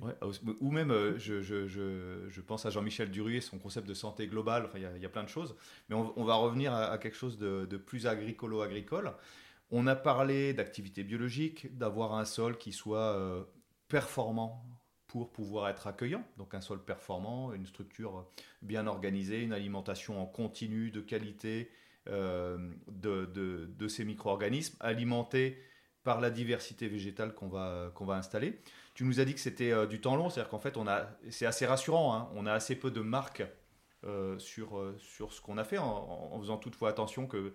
[0.59, 4.25] ou même, je, je, je, je, pense à Jean-Michel Duruy et son concept de santé
[4.25, 4.65] globale.
[4.65, 5.55] Enfin, il y, a plein de choses,
[5.87, 9.13] mais on, va revenir à, quelque chose de, de plus agricolo-agricole.
[9.75, 13.47] On a parlé d'activité biologique, d'avoir un sol qui soit
[13.87, 14.63] performant
[15.13, 18.25] pour pouvoir être accueillant, donc un sol performant, une structure
[18.63, 21.69] bien organisée, une alimentation en continu de qualité
[22.09, 22.57] euh,
[22.87, 25.61] de, ces micro-organismes, alimentés
[26.03, 28.59] par la diversité végétale qu'on va, qu'on va installer.
[28.95, 30.77] Tu nous as dit que c'était euh, du temps long, c'est-à-dire qu'en fait,
[31.29, 32.29] c'est assez rassurant, hein.
[32.33, 33.43] on a assez peu de marques
[34.03, 37.53] euh, sur, sur ce qu'on a fait, en, faisant toutefois attention que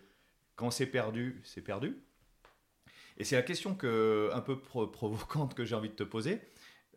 [0.55, 1.97] quand c'est perdu, c'est perdu.
[3.19, 6.41] Et c'est la question que, un peu provocante que j'ai envie de te poser.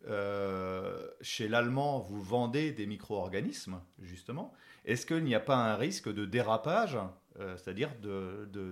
[0.08, 4.52] Euh, chez l'allemand, vous vendez des micro-organismes, justement.
[4.84, 6.98] Est-ce qu'il n'y a pas un risque de dérapage,
[7.38, 7.90] euh, c'est-à-dire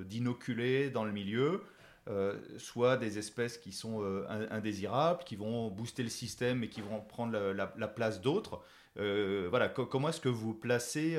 [0.06, 1.62] d'inoculer dans le milieu
[2.08, 7.00] euh, soit des espèces qui sont indésirables, qui vont booster le système et qui vont
[7.00, 8.62] prendre la, place d'autres?
[8.96, 11.18] Voilà, comment est-ce que vous placez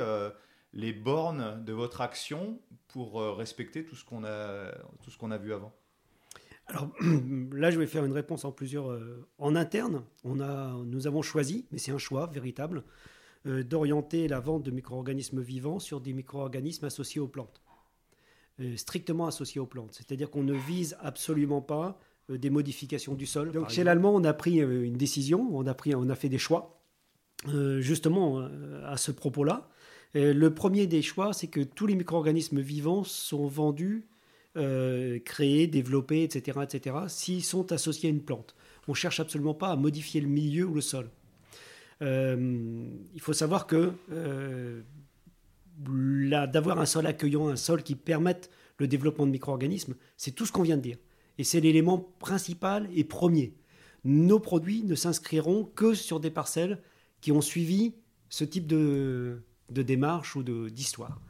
[0.73, 4.71] les bornes de votre action pour respecter tout ce qu'on a,
[5.03, 5.73] tout ce qu'on a vu avant?
[6.67, 6.89] Alors
[7.53, 8.91] là, je vais faire une réponse en plusieurs.
[8.91, 12.83] Euh, en interne, on a, nous avons choisi, mais c'est un choix véritable,
[13.45, 17.61] euh, d'orienter la vente de micro-organismes vivants sur des micro-organismes associés aux plantes,
[18.59, 19.93] euh, strictement associés aux plantes.
[19.93, 23.51] C'est-à-dire qu'on ne vise absolument pas des modifications du sol.
[23.51, 26.37] Donc chez l'allemand, on a pris une décision, on a, pris, on a fait des
[26.37, 26.81] choix,
[27.79, 28.47] justement
[28.85, 29.67] à ce propos-là.
[30.13, 34.07] le premier des choix, c'est que tous les micro-organismes vivants sont vendus
[34.57, 38.55] euh, créés, développés, etc., etc., s'ils sont associés à une plante.
[38.87, 41.09] On cherche absolument pas à modifier le milieu ou le sol.
[42.01, 44.81] Euh, il faut savoir que euh,
[45.77, 50.51] d'avoir un sol accueillant, un sol qui permette le développement de micro-organismes, c'est tout ce
[50.51, 50.97] qu'on vient de dire.
[51.37, 53.53] Et c'est l'élément principal et premier.
[54.03, 56.81] Nos produits ne s'inscriront que sur des parcelles
[57.21, 57.93] qui ont suivi
[58.29, 61.21] ce type de, de démarche ou d'histoire.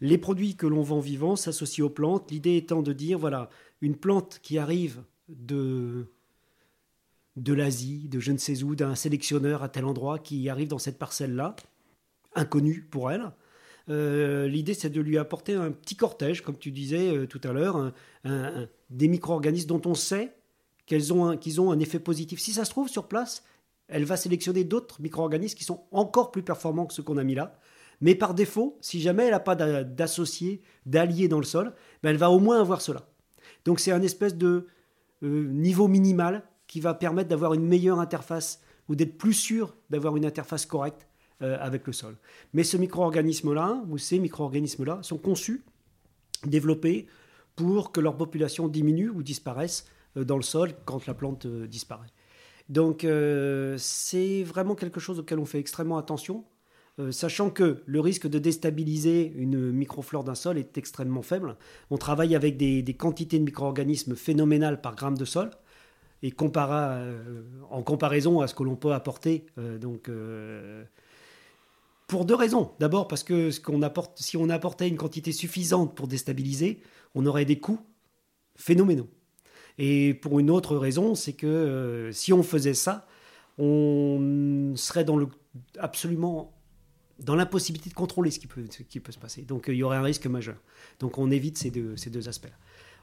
[0.00, 3.96] Les produits que l'on vend vivants s'associent aux plantes, l'idée étant de dire, voilà, une
[3.96, 6.06] plante qui arrive de,
[7.36, 10.78] de l'Asie, de je ne sais où, d'un sélectionneur à tel endroit qui arrive dans
[10.78, 11.56] cette parcelle-là,
[12.34, 13.32] inconnue pour elle.
[13.88, 17.52] Euh, l'idée, c'est de lui apporter un petit cortège, comme tu disais euh, tout à
[17.52, 17.92] l'heure,
[18.90, 20.32] des micro-organismes dont on sait
[20.86, 22.40] qu'ils ont, qu'ils ont un effet positif.
[22.40, 23.44] Si ça se trouve sur place,
[23.88, 27.34] elle va sélectionner d'autres micro-organismes qui sont encore plus performants que ceux qu'on a mis
[27.34, 27.58] là.
[28.00, 32.16] Mais par défaut, si jamais elle n'a pas d'associé, d'allié dans le sol, ben elle
[32.16, 33.08] va au moins avoir cela.
[33.64, 34.66] Donc c'est un espèce de
[35.22, 40.16] euh, niveau minimal qui va permettre d'avoir une meilleure interface ou d'être plus sûr d'avoir
[40.16, 41.08] une interface correcte
[41.42, 42.16] euh, avec le sol.
[42.52, 45.64] Mais ce micro-organisme-là, ou ces micro-organismes-là, sont conçus,
[46.46, 47.06] développés
[47.56, 52.08] pour que leur population diminue ou disparaisse euh, dans le sol quand la plante disparaît.
[52.68, 53.06] Donc
[53.78, 56.44] c'est vraiment quelque chose auquel on fait extrêmement attention.
[57.00, 61.56] Euh, sachant que le risque de déstabiliser une microflore d'un sol est extrêmement faible.
[61.90, 65.50] On travaille avec des, quantités de micro-organismes phénoménales par gramme de sol,
[66.24, 69.46] et euh, en comparaison à ce que l'on peut apporter.
[69.58, 70.10] Euh, donc,
[72.08, 72.72] pour deux raisons.
[72.80, 76.80] D'abord parce que si on apportait une quantité suffisante pour déstabiliser,
[77.14, 77.80] on aurait des coûts
[78.56, 79.08] phénoménaux.
[79.76, 83.06] Et pour une autre raison, c'est que si on faisait ça,
[83.58, 85.28] on serait dans le
[85.78, 86.57] absolument
[87.18, 89.42] dans l'impossibilité de contrôler ce qui peut, se passer.
[89.42, 90.56] Donc euh, il y aurait un risque majeur.
[91.00, 92.56] Donc on évite ces deux, ces deux aspects-là.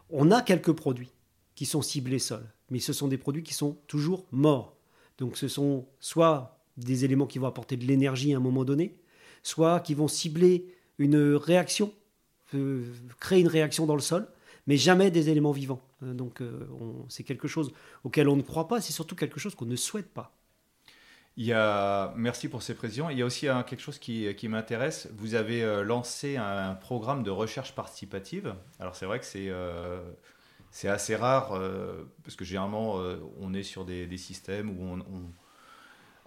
[0.09, 1.11] On a quelques produits
[1.55, 4.75] qui sont ciblés sol, mais ce sont des produits qui sont toujours morts.
[5.17, 8.97] Donc ce sont soit des éléments qui vont apporter de l'énergie à un moment donné,
[9.43, 11.93] soit qui vont cibler une réaction,
[12.53, 12.85] euh,
[13.19, 14.27] créer une réaction dans le sol,
[14.67, 15.81] mais jamais des éléments vivants.
[16.03, 16.41] Euh, donc
[17.09, 17.71] c'est quelque chose
[18.03, 20.35] auquel on ne croit pas, c'est surtout quelque chose qu'on ne souhaite pas.
[21.37, 23.09] Merci pour ces précisions.
[23.09, 25.09] Il y a aussi quelque chose qui, m'intéresse.
[25.17, 28.53] Vous avez euh, lancé un, programme de recherche participative.
[28.79, 30.01] Alors c'est vrai que c'est euh,
[30.85, 32.99] assez rare euh, parce que généralement
[33.39, 35.03] on est sur des, systèmes où on,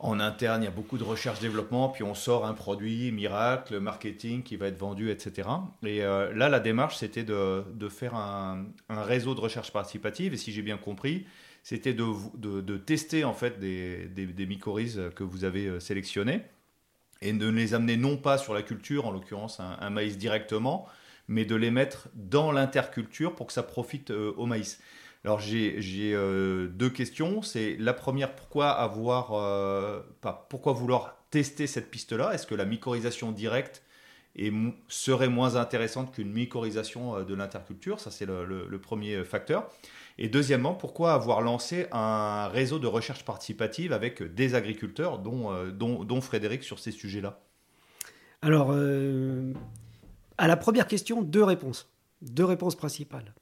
[0.01, 4.45] en interne il y a beaucoup de recherche-développement, puis on sort un produit miracle, marketing
[4.45, 5.49] qui va être vendu, etc.
[5.83, 10.35] Et là la démarche c'était de, de, faire un, un réseau de recherche participative.
[10.35, 11.27] Et si j'ai bien compris,
[11.63, 16.43] c'était de, tester en fait des, mycorhizes que vous avez euh, sélectionnés
[17.21, 20.87] et de les amener non pas sur la culture, en l'occurrence un, maïs directement,
[21.27, 24.81] mais de les mettre dans l'interculture pour que ça profite euh, au maïs.
[25.25, 25.75] Alors j'ai
[26.15, 27.43] euh, deux questions.
[27.43, 30.05] C'est la première, pourquoi avoir,
[30.49, 32.33] pourquoi vouloir tester cette piste-là?
[32.33, 33.83] Est-ce que la mycorhisation directe
[34.87, 37.99] serait moins intéressante qu'une mycorhisation de l'interculture?
[37.99, 39.69] Ça, c'est le, premier facteur.
[40.19, 46.21] Et deuxièmement, pourquoi avoir lancé un réseau de recherche participative avec des agriculteurs, dont, dont,
[46.21, 47.41] Frédéric, sur ces sujets-là?
[48.43, 48.73] Alors,
[50.39, 51.93] à la première question, deux réponses.
[52.23, 53.35] Deux réponses principales.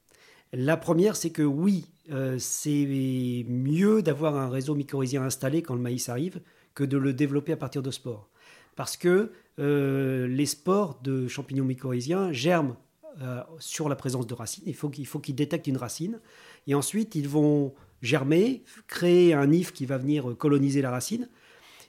[0.53, 5.81] La première, c'est que oui, euh, c'est mieux d'avoir un réseau mycorhizien installé quand le
[5.81, 6.39] maïs arrive
[6.73, 8.29] que de le développer à partir de spores.
[8.75, 12.75] Parce que euh, les spores de champignons mycorhiziens germent
[13.21, 14.63] euh, sur la présence de racines.
[14.65, 16.19] Il faut qu'ils détectent une racine.
[16.67, 21.29] Et ensuite, ils vont germer, créer un if qui va venir coloniser la racine.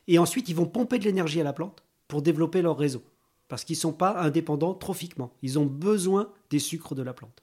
[0.06, 3.02] Et ensuite, ils vont pomper de l'énergie à la plante pour développer leur réseau.
[3.48, 5.32] Parce qu'ils ne sont pas indépendants trophiquement.
[5.42, 7.42] Ils ont besoin des sucres de la plante.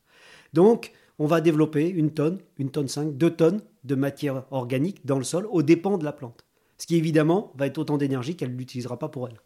[0.54, 5.18] Donc, on va développer une tonne, une tonne 5, deux tonnes de matière organique dans
[5.18, 6.46] le sol aux dépens de la plante.
[6.78, 9.40] Ce qui évidemment va être autant d'énergie qu'elle n'utilisera pas pour elle.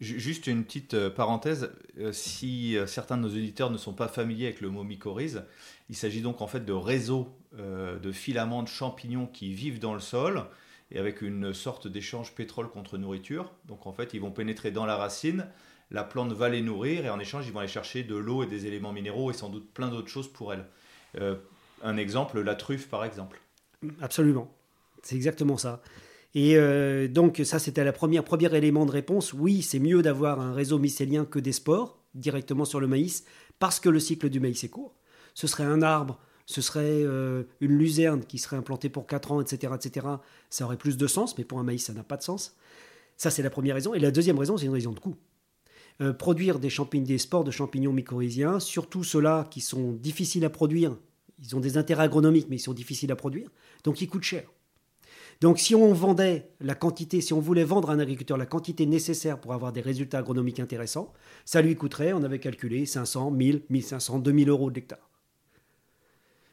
[0.00, 4.08] Juste une petite euh, parenthèse, euh, si euh, certains de nos auditeurs ne sont pas
[4.08, 5.44] familiers avec le mot mycorhize,
[5.88, 10.00] il s'agit donc en fait de réseaux de filaments de champignons qui vivent dans le
[10.00, 10.44] sol
[10.90, 13.52] et avec une sorte d'échange pétrole contre nourriture.
[13.66, 15.46] Donc en fait, ils vont pénétrer dans la racine,
[15.90, 18.46] la plante va les nourrir et en échange, ils vont aller chercher de l'eau et
[18.46, 20.64] des éléments minéraux et sans doute plein d'autres choses pour elles.
[21.20, 21.36] Euh,
[21.82, 23.40] un exemple, la truffe par exemple.
[24.00, 24.52] Absolument,
[25.02, 25.82] c'est exactement ça.
[26.34, 29.32] Et euh, donc ça, c'était la première premier élément de réponse.
[29.32, 33.24] Oui, c'est mieux d'avoir un réseau mycélien que des spores directement sur le maïs
[33.58, 34.94] parce que le cycle du maïs est court.
[35.34, 39.40] Ce serait un arbre, ce serait euh, une luzerne qui serait implantée pour 4 ans,
[39.40, 40.06] etc., etc.
[40.50, 42.56] Ça aurait plus de sens, mais pour un maïs, ça n'a pas de sens.
[43.16, 43.94] Ça, c'est la première raison.
[43.94, 45.16] Et la deuxième raison, c'est une raison de coût.
[46.00, 50.50] Euh, produire des, champignons, des spores de champignons mycorhiziens, surtout ceux-là qui sont difficiles à
[50.50, 50.96] produire.
[51.40, 53.48] Ils ont des intérêts agronomiques, mais ils sont difficiles à produire,
[53.84, 54.44] donc ils coûtent cher.
[55.40, 58.86] Donc si on vendait la quantité, si on voulait vendre à un agriculteur la quantité
[58.86, 61.12] nécessaire pour avoir des résultats agronomiques intéressants,
[61.44, 65.10] ça lui coûterait, on avait calculé, 500, 1000, 1500, 2000 euros de l'hectare.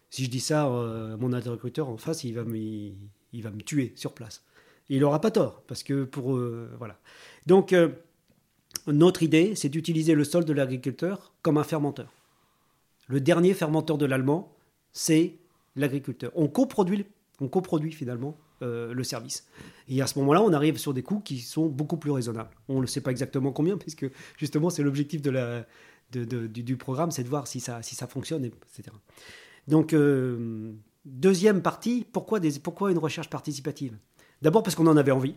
[0.10, 3.62] Si je dis ça euh, mon agriculteur en face, il va, me, il, va me
[3.62, 4.44] tuer sur place.
[4.90, 6.36] il n'aura pas tort, parce que pour...
[6.36, 7.00] Euh, voilà.
[7.46, 7.74] Donc...
[8.88, 12.12] Notre idée, c'est d'utiliser le sol de l'agriculteur comme un fermenteur.
[13.08, 14.56] Le dernier fermenteur de l'allemand,
[14.92, 15.36] c'est
[15.76, 16.32] l'agriculteur.
[16.36, 19.48] On on coproduit finalement euh, le service.
[19.88, 22.50] Et à ce moment-là, on arrive sur des coûts qui sont beaucoup plus raisonnables.
[22.68, 24.06] On ne sait pas exactement combien, puisque
[24.38, 25.66] justement, c'est l'objectif de la,
[26.12, 28.96] du, programme, c'est de voir si ça, si ça fonctionne, etc.
[29.68, 30.72] Donc, euh,
[31.06, 33.98] deuxième partie, pourquoi, des, pourquoi une recherche participative?
[34.42, 35.36] D'abord parce qu'on en avait envie.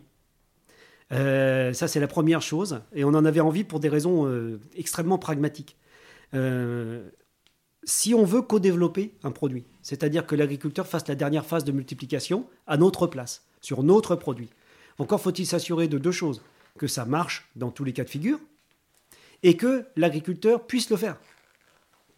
[1.12, 2.80] Euh, ça, c'est la première chose.
[2.94, 5.76] Et on en avait envie pour des raisons extrêmement pragmatiques.
[7.84, 12.46] Si on veut co-développer un produit, c'est-à-dire que l'agriculteur fasse la dernière phase de multiplication
[12.66, 14.50] à notre place, sur notre produit,
[14.98, 16.42] encore faut-il s'assurer de deux choses.
[16.78, 18.40] Que ça marche dans tous les cas de figure
[19.44, 21.20] et que l'agriculteur puisse le faire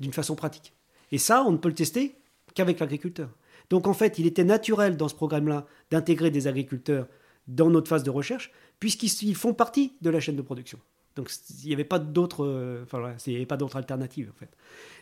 [0.00, 0.72] d'une façon pratique.
[1.12, 2.14] Et ça, on ne peut le tester
[2.54, 3.28] qu'avec l'agriculteur.
[3.68, 7.06] Donc en fait, il était naturel dans ce programme-là d'intégrer des agriculteurs
[7.48, 8.50] dans notre phase de recherche,
[8.80, 10.78] puisqu'ils font partie de la chaîne de production.
[11.16, 11.30] Donc
[11.62, 14.50] il n'y avait pas d'autres, euh, enfin il n'y avait pas d'autres alternatives en fait.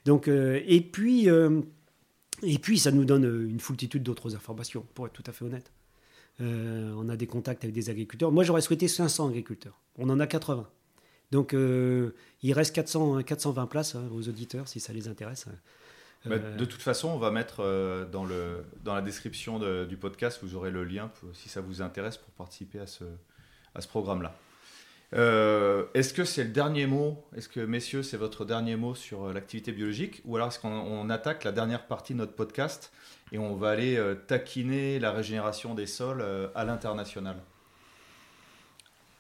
[0.05, 1.61] Donc euh, et puis euh,
[2.43, 5.73] et puis ça nous donne une foultitude d'autres informations, pour être tout à fait honnête.
[6.41, 8.31] on a des contacts avec des agriculteurs.
[8.31, 9.81] Moi j'aurais souhaité 500 agriculteurs.
[9.99, 10.69] On en a 80.
[11.33, 15.47] Donc il reste 400, 420 places hein, aux auditeurs si ça les intéresse.
[16.27, 20.55] Bah, de toute façon, on va mettre dans, le, dans la description du podcast, vous
[20.55, 23.05] aurez le lien si ça vous intéresse pour participer à ce,
[23.75, 24.35] à ce programme-là.
[25.13, 29.25] Euh, est-ce que c'est le dernier mot Est-ce que, messieurs, c'est votre dernier mot sur
[29.25, 32.93] euh, l'activité biologique Ou alors est-ce qu'on attaque la dernière partie de notre podcast
[33.33, 37.37] et on va aller euh, taquiner la régénération des sols à l'international?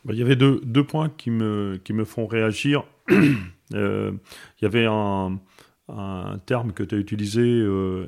[0.04, 2.84] Bah, Il y avait deux, points qui me, qui me font réagir.
[3.70, 4.18] il
[4.62, 5.38] y avait un,
[5.88, 7.42] un terme que tu as utilisé,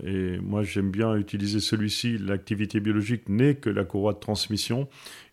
[0.05, 4.89] et moi j'aime bien utiliser celui-ci, l'activité biologique n'est que la courroie de transmission.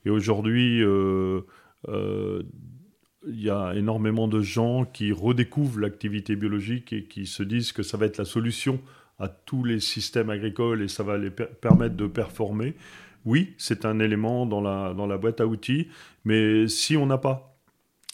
[0.05, 0.83] Et aujourd'hui,
[1.87, 7.83] il y a énormément de gens qui redécouvrent l'activité biologique et qui se disent que
[7.83, 8.79] ça va être la solution
[9.19, 12.73] à tous les systèmes agricoles et ça va les permettre de performer.
[13.25, 15.87] Oui, c'est un élément dans la, dans la boîte à outils,
[16.25, 17.57] mais si on n'a pas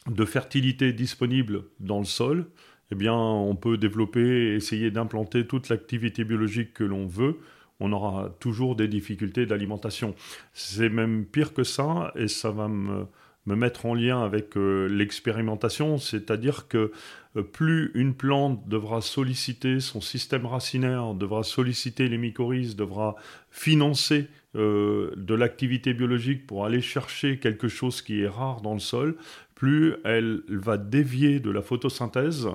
[0.07, 2.47] de fertilité disponible dans le sol,
[2.91, 7.37] eh bien, on peut développer et essayer d'implanter toute l'activité biologique que l'on veut
[7.79, 10.15] on aura toujours des difficultés d'alimentation.
[10.53, 13.05] C'est même pire que ça, et ça va me,
[13.45, 16.91] mettre en lien avec euh, l'expérimentation, c'est-à-dire que
[17.35, 23.15] euh, plus une plante devra solliciter son système racinaire, devra solliciter les mycorhizes, devra
[23.49, 28.79] financer euh, de l'activité biologique pour aller chercher quelque chose qui est rare dans le
[28.79, 29.15] sol,
[29.55, 32.47] plus elle va dévier de la photosynthèse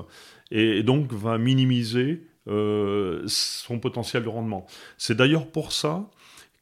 [0.51, 4.67] et donc va minimiser son potentiel de rendement.
[4.99, 6.11] C'est d'ailleurs pour ça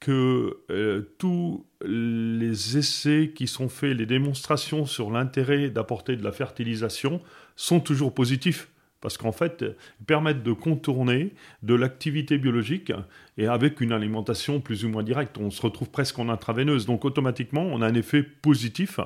[0.03, 6.33] que euh, tous les essais qui sont faits, les démonstrations sur l'intérêt d'apporter de la
[6.33, 7.21] fertilisation
[7.55, 8.69] sont toujours positifs
[9.01, 9.65] parce qu'en fait,
[10.01, 12.93] ils permettent de contourner de l'activité biologique
[13.37, 15.39] et avec une alimentation plus ou moins directe.
[15.39, 16.87] On se retrouve presque en intraveineuse.
[16.87, 19.01] Donc automatiquement, on a un effet positif.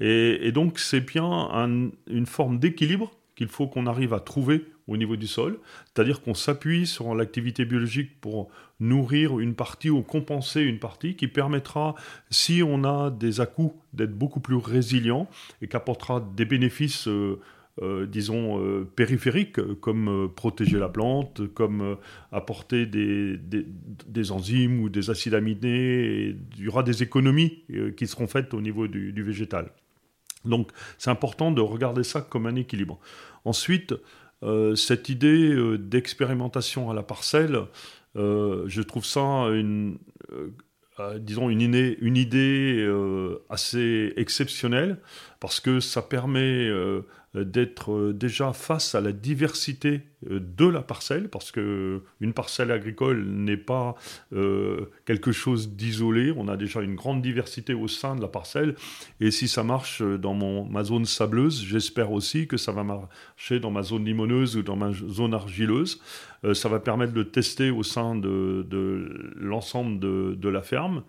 [0.00, 5.16] Et, donc c'est bien une forme d'équilibre qu'il faut qu'on arrive à trouver au niveau
[5.16, 10.78] du sol, c'est-à-dire qu'on s'appuie sur l'activité biologique pour nourrir une partie ou compenser une
[10.78, 11.94] partie qui permettra,
[12.30, 15.28] si on a des à-coups, d'être beaucoup plus résilient
[15.60, 17.40] et qu'apportera des bénéfices euh,
[17.80, 21.96] euh, disons, euh, périphériques, comme protéger la plante, comme
[22.30, 26.36] apporter des, enzymes ou des acides aminés.
[26.58, 27.64] il y aura des économies
[27.96, 29.70] qui seront faites au niveau du végétal.
[30.44, 32.98] Donc c'est important de regarder ça comme un équilibre.
[33.44, 33.94] Ensuite,
[34.74, 37.60] cette idée d'expérimentation à la parcelle,
[38.14, 39.98] je trouve ça une,
[41.20, 42.88] disons une, idée, une idée
[43.48, 44.98] assez exceptionnelle
[45.38, 46.70] parce que ça permet
[47.34, 52.32] euh, d'être euh, déjà face à la diversité euh, de la parcelle, parce que une
[52.32, 53.94] parcelle agricole n'est pas
[55.04, 56.32] quelque chose d'isolé.
[56.36, 58.74] On a déjà une grande diversité au sein de la parcelle,
[59.20, 63.60] et si ça marche dans mon, ma zone sableuse, j'espère aussi que ça va marcher
[63.60, 66.00] dans ma zone limoneuse ou dans ma zone argileuse.
[66.54, 71.02] ça va permettre de tester au sein de, de l'ensemble de, de, la ferme,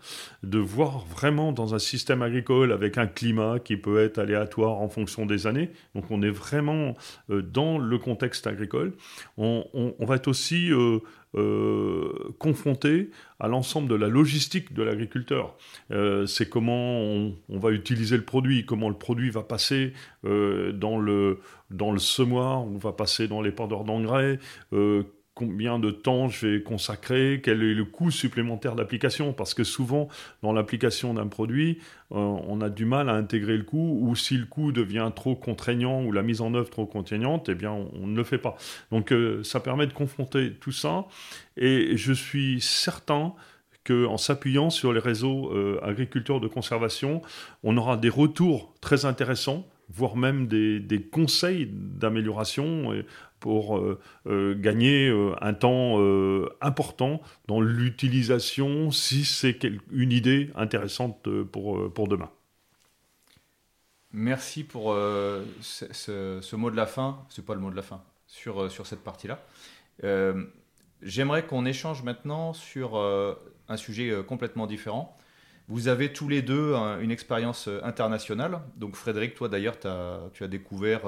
[0.43, 4.89] de voir vraiment dans un système agricole avec un climat qui peut être aléatoire en
[4.89, 5.71] fonction des années.
[5.95, 6.95] Donc on est vraiment
[7.29, 8.93] euh, dans le contexte agricole.
[9.37, 9.65] On,
[9.99, 10.99] va être aussi euh,
[11.35, 15.55] euh, confronté à l'ensemble de la logistique de l'agriculteur.
[16.27, 19.93] c'est comment on, va utiliser le produit, comment le produit va passer
[20.23, 21.39] dans, le,
[21.69, 24.39] dans le semoir, on va passer dans les pendeurs d'engrais
[25.35, 30.07] combien de temps je vais consacrer, quel est le coût supplémentaire d'application, parce que souvent
[30.43, 31.79] dans l'application d'un produit,
[32.11, 35.35] euh, on a du mal à intégrer le coût, ou si le coût devient trop
[35.35, 38.55] contraignant ou la mise en œuvre trop contraignante, eh bien on, ne le fait pas.
[38.91, 41.05] Donc euh, ça permet de confronter tout ça,
[41.57, 43.33] et je suis certain
[43.85, 47.21] qu'en s'appuyant sur les réseaux euh, agriculteurs de conservation,
[47.63, 52.93] on aura des retours très intéressants voire même des, des conseils d'amélioration
[53.43, 55.99] pour euh, euh, gagner euh, un temps
[56.61, 62.29] important dans l'utilisation si c'est une idée intéressante pour, pour demain.
[64.13, 68.71] Merci pour ce, mot de la fin, c'est pas le mot de la fin, sur,
[68.71, 69.39] sur cette partie-là.
[71.01, 75.17] J'aimerais qu'on échange maintenant sur un sujet complètement différent.
[75.67, 78.61] Vous avez tous les deux une expérience internationale.
[78.77, 79.75] Donc Frédéric, toi d'ailleurs,
[80.31, 81.01] tu as découvert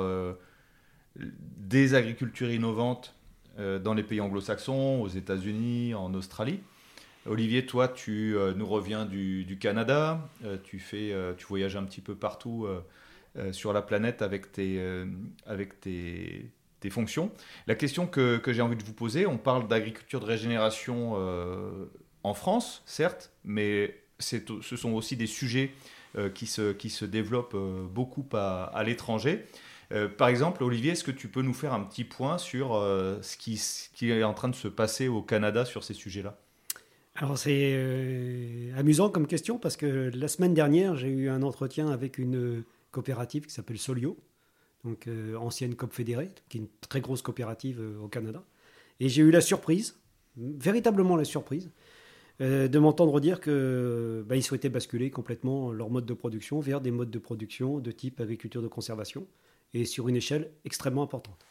[1.15, 3.15] des agricultures innovantes
[3.57, 6.59] euh, dans les pays anglo-saxons, aux États-Unis, en Australie.
[7.25, 12.01] Olivier, toi, tu euh, nous reviens du, Canada, euh, tu, fais, tu voyages un petit
[12.01, 12.67] peu partout
[13.51, 14.81] sur la planète avec tes,
[15.45, 17.31] avec tes, tes, fonctions.
[17.67, 21.15] La question que, j'ai envie de vous poser, on parle d'agriculture de régénération
[22.23, 25.73] en France, certes, mais ce sont aussi des sujets
[26.33, 27.57] qui, se, qui se développent
[27.91, 29.45] beaucoup à l'étranger.
[29.91, 33.21] Euh, par exemple, Olivier, est-ce que tu peux nous faire un petit point sur euh,
[33.21, 36.37] ce, qui, est en train de se passer au Canada sur ces sujets-là?
[37.17, 41.87] Alors c'est euh, amusant comme question parce que la semaine dernière j'ai eu un entretien
[41.87, 44.17] avec une coopérative qui s'appelle Solio,
[44.83, 45.07] donc
[45.39, 48.43] ancienne COP fédérée, qui est une très grosse coopérative au Canada,
[48.99, 49.97] et j'ai eu la surprise,
[50.35, 51.71] véritablement la surprise,
[52.41, 57.11] de m'entendre dire que bah, souhaitaient basculer complètement leur mode de production vers des modes
[57.11, 59.25] de production de type agriculture de conservation
[59.75, 61.45] et sur une échelle extrêmement importante.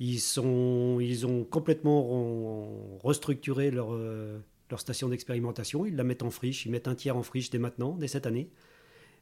[0.00, 4.38] Ils, sont, ils ont complètement restructuré leur, euh,
[4.70, 5.86] leur station d'expérimentation.
[5.86, 6.66] Ils la mettent en friche.
[6.66, 8.48] Ils mettent un tiers en friche dès maintenant, dès cette année,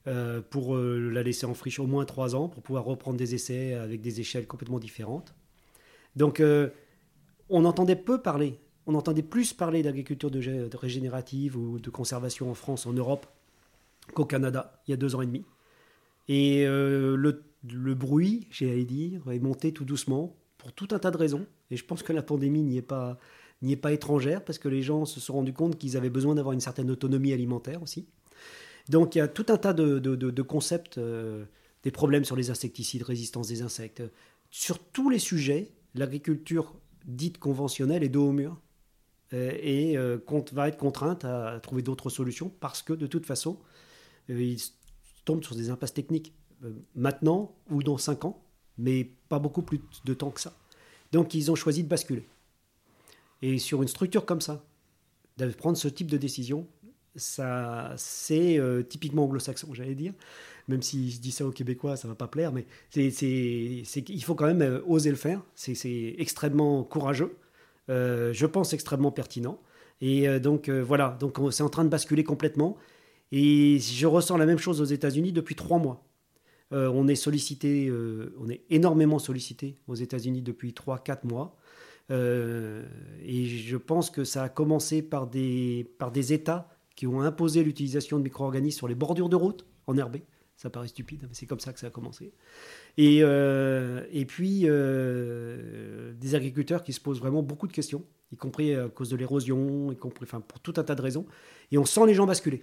[0.06, 3.34] euh, pour euh, la laisser en friche au moins trois ans, pour pouvoir reprendre des
[3.34, 5.34] essais avec des échelles complètement différentes.
[6.14, 6.42] Donc,
[7.48, 8.58] on entendait peu parler.
[8.86, 13.26] On entendait plus parler d'agriculture de, de régénérative ou de conservation en France, en Europe,
[14.14, 15.44] qu'au Canada, il y a deux ans et demi.
[16.28, 21.16] Et le le bruit, à dire, est monté tout doucement pour tout un tas de
[21.16, 21.46] raisons.
[21.70, 23.18] Et je pense que la pandémie n'y est pas,
[23.62, 26.34] n'y est pas étrangère parce que les gens se sont rendus compte qu'ils avaient besoin
[26.34, 28.06] d'avoir une certaine autonomie alimentaire aussi.
[28.88, 31.44] Donc il y a tout un tas de, concepts, euh,
[31.82, 34.02] des problèmes sur les insecticides, résistance des insectes.
[34.50, 38.60] Sur tous les sujets, l'agriculture dite conventionnelle est dos au mur
[39.32, 40.18] euh, et euh,
[40.52, 43.58] va être contrainte à trouver d'autres solutions parce que de toute façon,
[44.28, 44.60] ils
[45.24, 46.34] tombent sur des impasses techniques
[46.94, 48.42] maintenant ou dans 5 ans,
[48.78, 50.54] mais pas beaucoup plus de temps que ça.
[51.12, 52.26] Donc ils ont choisi de basculer.
[53.42, 54.64] Et sur une structure comme ça,
[55.38, 56.66] de prendre ce type de décision,
[57.16, 60.14] ça, c'est euh, typiquement anglo-saxon, j'allais dire.
[60.68, 63.08] Même si je dis ça aux Québécois, ça va pas plaire, mais c'est,
[64.08, 65.42] il faut quand même euh, oser le faire.
[65.54, 67.36] C'est, extrêmement courageux,
[67.90, 69.58] euh, je pense extrêmement pertinent.
[70.00, 72.76] Et donc voilà, donc c'est en train de basculer complètement.
[73.30, 76.04] Et je ressens la même chose aux États-Unis depuis trois mois.
[76.72, 77.92] On est sollicité,
[78.40, 81.56] on est énormément sollicité aux États-Unis depuis trois, quatre mois.
[82.10, 85.86] et je pense que ça a commencé par des,
[86.32, 90.18] États qui ont imposé l'utilisation de micro-organismes sur les bordures de route en herbe.
[90.56, 92.32] Ça paraît stupide, mais c'est comme ça que ça a commencé.
[92.96, 98.74] Et, euh, puis, euh, des agriculteurs qui se posent vraiment beaucoup de questions, y compris
[98.74, 101.26] à cause de l'érosion, y compris enfin, pour tout un tas de raisons.
[101.72, 102.62] Et on sent les gens basculer.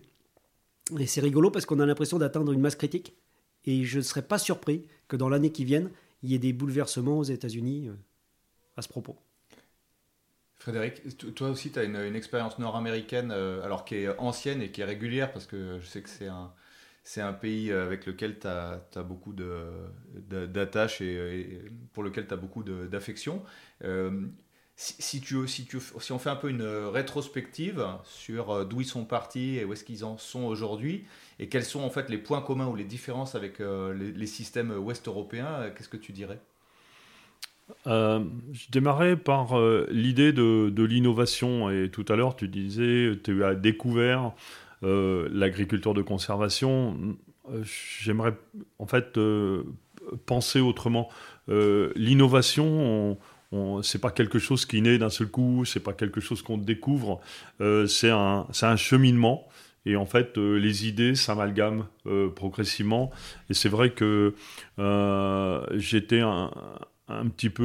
[0.97, 3.17] Et c'est rigolo parce qu'on a l'impression d'atteindre une masse critique.
[3.65, 5.89] Et je ne serais pas surpris que dans l'année qui vienne,
[6.23, 7.93] il y ait des bouleversements aux États-Unis euh,
[8.77, 9.17] à ce propos.
[10.57, 14.81] Frédéric, toi aussi, tu as une, expérience nord-américaine, euh, alors qui est ancienne et qui
[14.81, 16.51] est régulière, parce que je sais que c'est un,
[17.03, 22.61] c'est un pays avec lequel tu as, beaucoup d'attaches et, pour lequel tu as beaucoup
[22.63, 23.41] d'affection.
[23.83, 24.27] Euh,
[24.81, 28.87] si, tu, si, tu, si on fait un peu une rétrospective sur euh, d'où ils
[28.87, 31.05] sont partis et où est-ce qu'ils en sont aujourd'hui,
[31.39, 34.71] et quels sont en fait les points communs ou les différences avec les, les systèmes
[34.71, 36.39] ouest-européens, qu'est-ce que tu dirais?
[37.87, 41.69] Euh, je démarrais par euh, l'idée de, l'innovation.
[41.69, 44.33] Et tout à l'heure, tu disais, tu as découvert
[44.83, 46.97] euh, l'agriculture de conservation.
[47.63, 48.33] J'aimerais
[48.77, 49.19] en fait
[50.25, 51.09] penser autrement.
[51.47, 53.17] L'innovation,
[53.81, 57.19] c'est pas quelque chose qui naît d'un seul coup, c'est pas quelque chose qu'on découvre,
[57.59, 59.47] c'est un, un, cheminement.
[59.85, 61.85] Et en fait, les idées s'amalgament
[62.35, 63.11] progressivement.
[63.49, 64.35] Et c'est vrai que
[65.77, 66.51] j'étais un,
[67.09, 67.63] un petit peu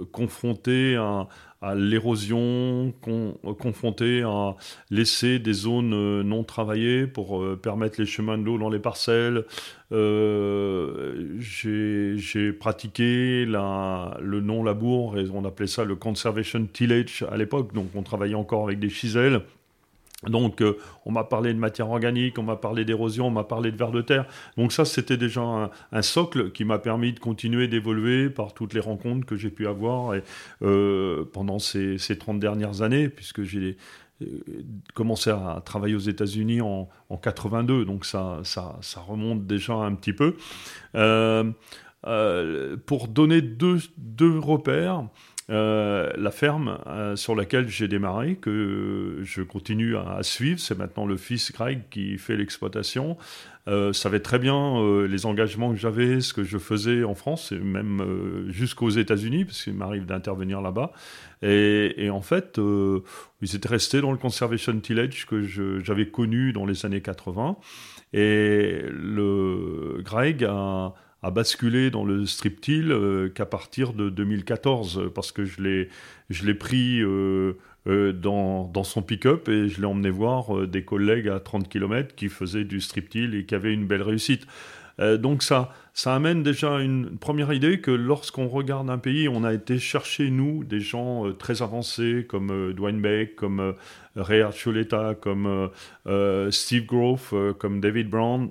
[0.00, 1.28] euh, confronté à,
[1.74, 2.92] l'érosion,
[3.58, 4.56] confronté à
[4.90, 8.78] laisser des zones euh, non travaillées pour euh, permettre les chemins de l'eau dans les
[8.78, 9.44] parcelles.
[11.40, 18.34] J'ai pratiqué le non-labour, on appelait ça le conservation tillage à l'époque, donc on travaillait
[18.34, 19.42] encore avec des chisels.
[20.24, 23.70] Donc, euh, on m'a parlé de matière organique, on m'a parlé d'érosion, on m'a parlé
[23.70, 24.24] de vers de terre.
[24.56, 28.80] Donc ça, c'était déjà un, socle qui m'a permis de continuer d'évoluer par toutes les
[28.80, 30.14] rencontres que j'ai pu avoir
[30.62, 33.76] euh, pendant ces, ces, 30 dernières années, puisque j'ai
[34.22, 34.26] euh,
[34.94, 38.40] commencé à travailler aux États-Unis en, en, 82, donc ça,
[39.06, 40.36] remonte déjà un petit peu.
[42.86, 45.04] pour donner deux repères,
[45.48, 51.06] euh, la ferme euh, sur laquelle j'ai démarré, que je continue à, suivre, c'est maintenant
[51.06, 53.16] le fils Greg qui fait l'exploitation,
[53.68, 57.58] euh, savait très bien les engagements que j'avais, ce que je faisais en France, et
[57.58, 60.92] même jusqu'aux États-Unis, parce qu'il m'arrive d'intervenir là-bas.
[61.42, 62.58] Et, en fait,
[63.42, 67.56] ils étaient restés dans le conservation tillage que j'avais connu dans les années 80.
[68.12, 70.94] Et le Greg a
[71.26, 75.88] a basculé dans le striptease euh, qu'à partir de 2014, parce que je l'ai,
[76.30, 77.54] je l'ai pris euh,
[77.88, 82.14] euh, dans, dans, son pick-up et je l'ai emmené voir des collègues à 30 km
[82.14, 84.46] qui faisaient du striptease et qui avaient une belle réussite.
[84.98, 89.52] donc ça, ça amène déjà une première idée que lorsqu'on regarde un pays, on a
[89.52, 93.74] été chercher, nous, des gens très avancés comme Dwayne Beck, comme
[94.14, 95.70] Ray Archuleta, comme
[96.50, 98.50] Steve Grove, comme David Brown,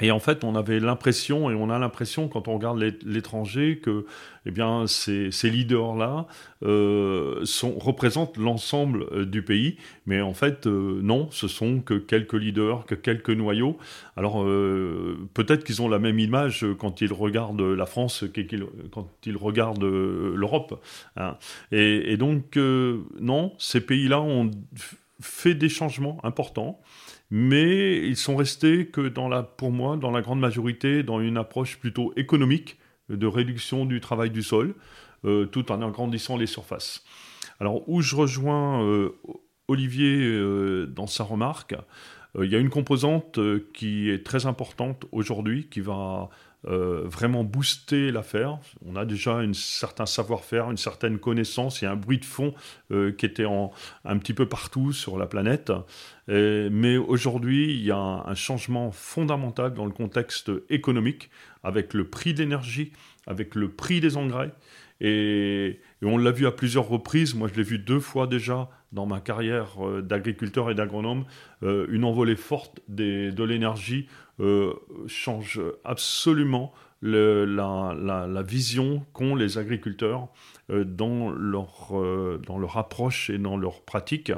[0.00, 4.06] et en fait, on avait l'impression, et on a l'impression quand on regarde l'étranger, que
[4.44, 6.26] eh bien, ces, ces leaders-là
[6.64, 9.76] euh, représentent l'ensemble euh, du pays.
[10.06, 13.78] Mais en fait, euh, non, ce sont que quelques leaders, que quelques noyaux.
[14.16, 19.08] Alors, euh, peut-être qu'ils ont la même image quand ils regardent la France qu'ils quand
[19.24, 20.82] ils regardent l'Europe.
[21.16, 21.36] Hein.
[21.70, 24.50] Et, et, donc, non, ces pays-là ont
[25.20, 26.80] fait des changements importants
[27.30, 31.36] mais ils sont restés que dans la, pour moi, dans la grande majorité, dans une
[31.36, 34.74] approche plutôt économique de réduction du travail du sol,
[35.24, 37.02] euh, tout en agrandissant les surfaces.
[37.60, 39.16] Alors où je rejoins euh,
[39.68, 41.74] Olivier euh, dans sa remarque,
[42.42, 43.38] il y a une composante
[43.72, 46.30] qui est très importante aujourd'hui, qui va
[46.66, 48.58] euh, vraiment booster l'affaire.
[48.86, 52.24] On a déjà un certain savoir-faire, une certaine connaissance, il y a un bruit de
[52.24, 52.54] fond
[52.90, 55.72] euh, qui était un petit peu partout sur la planète.
[56.28, 61.30] mais aujourd'hui, il y a un, changement fondamental dans le contexte économique,
[61.62, 62.92] avec le prix de l'énergie,
[63.26, 64.52] avec le prix des engrais.
[65.00, 69.06] Et, on l'a vu à plusieurs reprises, moi je l'ai vu deux fois déjà dans
[69.06, 71.24] ma carrière d'agriculteur et d'agronome,
[71.62, 74.08] une envolée forte de l'énergie
[75.06, 76.72] change absolument
[77.02, 80.28] la, vision qu'ont les agriculteurs
[80.68, 84.32] dans, leur, approche et dans leur pratique.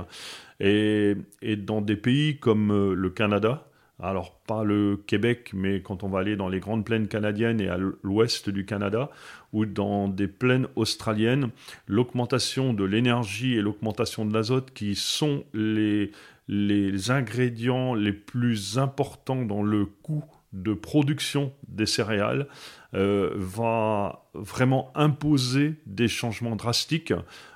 [0.58, 1.16] Et
[1.58, 6.36] dans des pays comme le Canada, alors pas le Québec, mais quand on va aller
[6.36, 9.10] dans les grandes plaines canadiennes et à l'ouest du Canada,
[9.52, 11.50] ou dans des plaines australiennes,
[11.86, 16.10] l'augmentation de l'énergie et l'augmentation de l'azote, qui sont les,
[17.08, 22.48] ingrédients les plus importants dans le coût de production des céréales,
[22.94, 27.14] euh, va vraiment imposer des changements drastiques,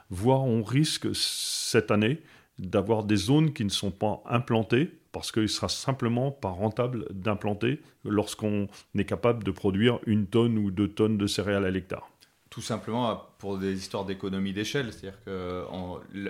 [0.09, 2.23] voire on risque cette année
[2.59, 7.81] d'avoir des zones qui ne sont pas implantées parce qu'il sera simplement pas rentable d'implanter
[8.05, 12.11] lorsqu'on est capable de produire une tonne ou deux tonnes de céréales à l'hectare.
[12.49, 15.65] Tout simplement pour des histoires d'économie d'échelle, c'est-à-dire que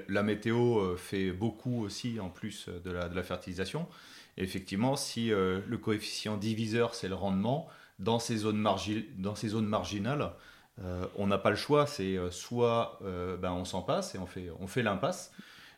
[0.09, 3.87] la météo euh, fait beaucoup aussi en plus de la, fertilisation.
[4.37, 7.69] effectivement, si euh, le coefficient diviseur c'est le rendement,
[7.99, 10.33] dans ces zones, marginales,
[10.83, 14.83] euh, on n'a pas le choix, c'est soit ben, on s'en passe et on fait
[14.83, 15.33] l'impasse,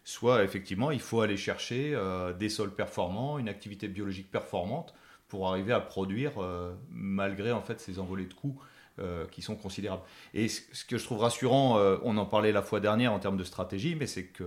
[0.04, 4.94] soit effectivement il faut aller chercher euh, des sols performants, une activité biologique performante
[5.28, 8.60] pour arriver à produire euh, malgré en fait ces envolées de coûts
[8.98, 10.02] euh, qui sont considérables.
[10.34, 13.44] Et ce que je trouve rassurant, on en parlait la fois dernière en termes de
[13.44, 14.44] stratégie, mais c'est que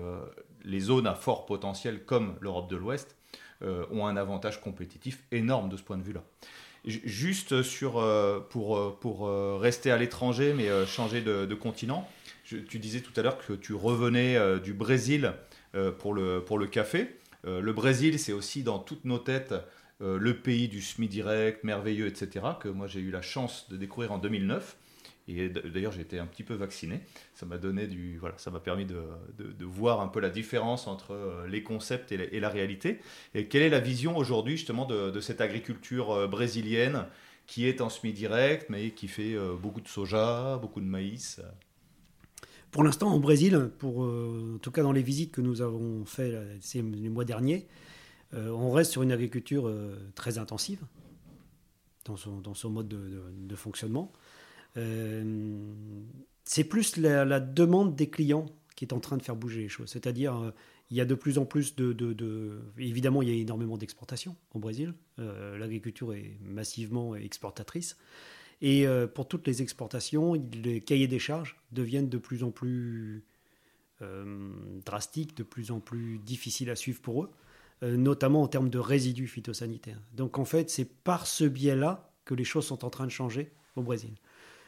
[0.64, 3.16] les zones à fort potentiel comme l'Europe de l'Ouest
[3.64, 6.22] ont un avantage compétitif énorme de ce point de vue-là.
[6.86, 7.94] Juste sur,
[8.52, 12.08] pour, pour rester à l'étranger, mais changer de, de continent,
[12.46, 15.34] tu disais tout à l'heure que tu revenais euh, du Brésil
[15.74, 17.18] euh, pour, le, pour le café.
[17.46, 19.54] Euh, le Brésil, c'est aussi dans toutes nos têtes
[20.02, 24.12] le pays du SMI direct, merveilleux, etc., que moi j'ai eu la chance de découvrir
[24.12, 24.76] en 2009.
[25.30, 27.00] Et d'ailleurs, j'ai été un petit peu vacciné.
[27.34, 29.02] Ça m'a donné du, voilà, ça m'a permis de,
[29.38, 33.00] de, voir un peu la différence entre les concepts et la, réalité.
[33.36, 37.06] Et quelle est la vision aujourd'hui justement de, de, cette agriculture brésilienne
[37.48, 41.40] qui est en semi direct, mais qui fait beaucoup de soja, beaucoup de maïs
[42.76, 46.04] pour l'instant, au Brésil, pour, euh, en tout cas dans les visites que nous avons
[46.04, 47.68] faites ces, les mois derniers,
[48.34, 50.82] euh, on reste sur une agriculture euh, très intensive
[52.04, 54.12] dans son, mode de, fonctionnement.
[56.44, 59.90] c'est plus la, demande des clients qui est en train de faire bouger les choses.
[59.90, 60.52] C'est-à-dire,
[60.92, 64.60] il y a de plus en plus de évidemment, il y a énormément d'exportations au
[64.60, 64.94] Brésil.
[65.18, 67.96] L'agriculture est massivement exportatrice.
[68.62, 70.34] Et euh, pour toutes les exportations,
[70.64, 73.24] les cahiers des charges deviennent de plus en plus
[74.02, 74.50] euh,
[74.86, 77.32] drastiques, de plus en plus difficiles à suivre pour eux,
[77.84, 80.00] euh, notamment en termes de résidus phytosanitaires.
[80.14, 83.52] Donc en fait, c'est par ce biais-là que les choses sont en train de changer
[83.76, 84.14] au Brésil.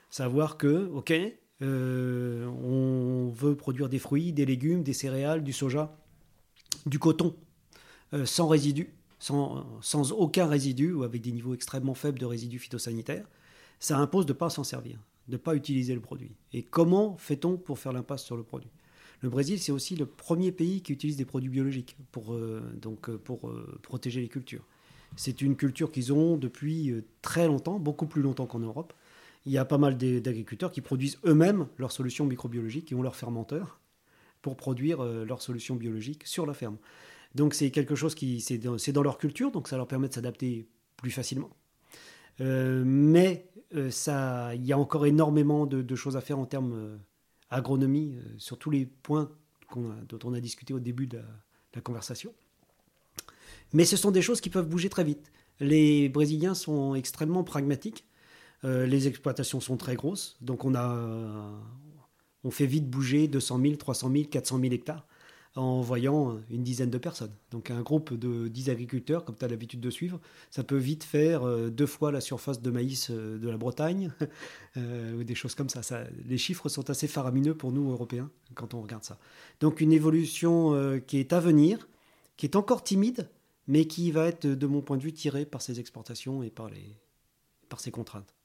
[0.10, 1.14] Savoir que, ok,
[1.62, 5.98] on veut produire des fruits, des légumes, des céréales, du soja,
[6.86, 7.36] du coton,
[8.26, 13.26] sans résidus, sans, sans, aucun résidu ou avec des niveaux extrêmement faibles de résidus phytosanitaires
[13.80, 16.32] ça impose de ne pas s'en servir, de ne pas utiliser le produit.
[16.54, 18.72] Et comment fait-on pour faire l'impasse sur le produit?
[19.22, 23.10] Le Brésil, c'est aussi le premier pays qui utilise des produits biologiques pour, euh, donc,
[23.10, 24.64] euh, pour euh, protéger les cultures.
[25.16, 28.94] C'est une culture qu'ils ont depuis très longtemps, beaucoup plus longtemps qu'en Europe.
[29.46, 33.16] Il y a pas mal d'agriculteurs qui produisent eux-mêmes leurs solutions microbiologiques, qui ont leurs
[33.16, 33.80] fermenteurs
[34.42, 36.76] pour produire leurs solutions biologiques sur la ferme.
[37.36, 40.14] Donc c'est quelque chose qui c'est dans, dans, leur culture, donc ça leur permet de
[40.14, 40.68] s'adapter
[40.98, 41.50] plus facilement.
[42.40, 43.48] Mais
[43.90, 46.98] ça, il y a encore énormément de, choses à faire en termes euh,
[47.50, 49.30] agronomie sur tous les points
[49.76, 51.18] dont on a discuté au début de
[51.76, 52.34] la, conversation.
[53.74, 55.32] Mais ce sont des choses qui peuvent bouger très vite.
[55.60, 58.06] Les Brésiliens sont extrêmement pragmatiques.
[58.64, 60.72] les exploitations sont très grosses, donc on
[62.50, 65.06] fait vite bouger 200 000, 300 000, 400 000 hectares
[65.58, 67.34] en voyant une dizaine de personnes.
[67.52, 70.20] Donc un groupe de 10 agriculteurs, comme tu as l'habitude de suivre,
[70.52, 74.12] ça peut vite faire euh, deux fois la surface de maïs euh, de la Bretagne,
[74.78, 75.82] euh, ou des choses comme ça.
[76.26, 79.18] Les chiffres sont assez faramineux pour nous, Européens, quand on regarde ça.
[79.60, 81.88] Donc une évolution qui est à venir,
[82.38, 83.30] qui est encore timide,
[83.68, 86.70] mais qui va être, de mon point de vue, tirée par ces exportations et par,
[86.70, 86.96] les,
[87.70, 88.37] par ces contraintes.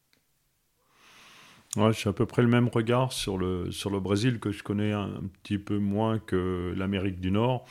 [1.77, 4.63] Ouais, j'ai à peu près le même regard sur le, sur le Brésil que je
[4.63, 7.65] connais un, petit peu moins que l'Amérique du Nord.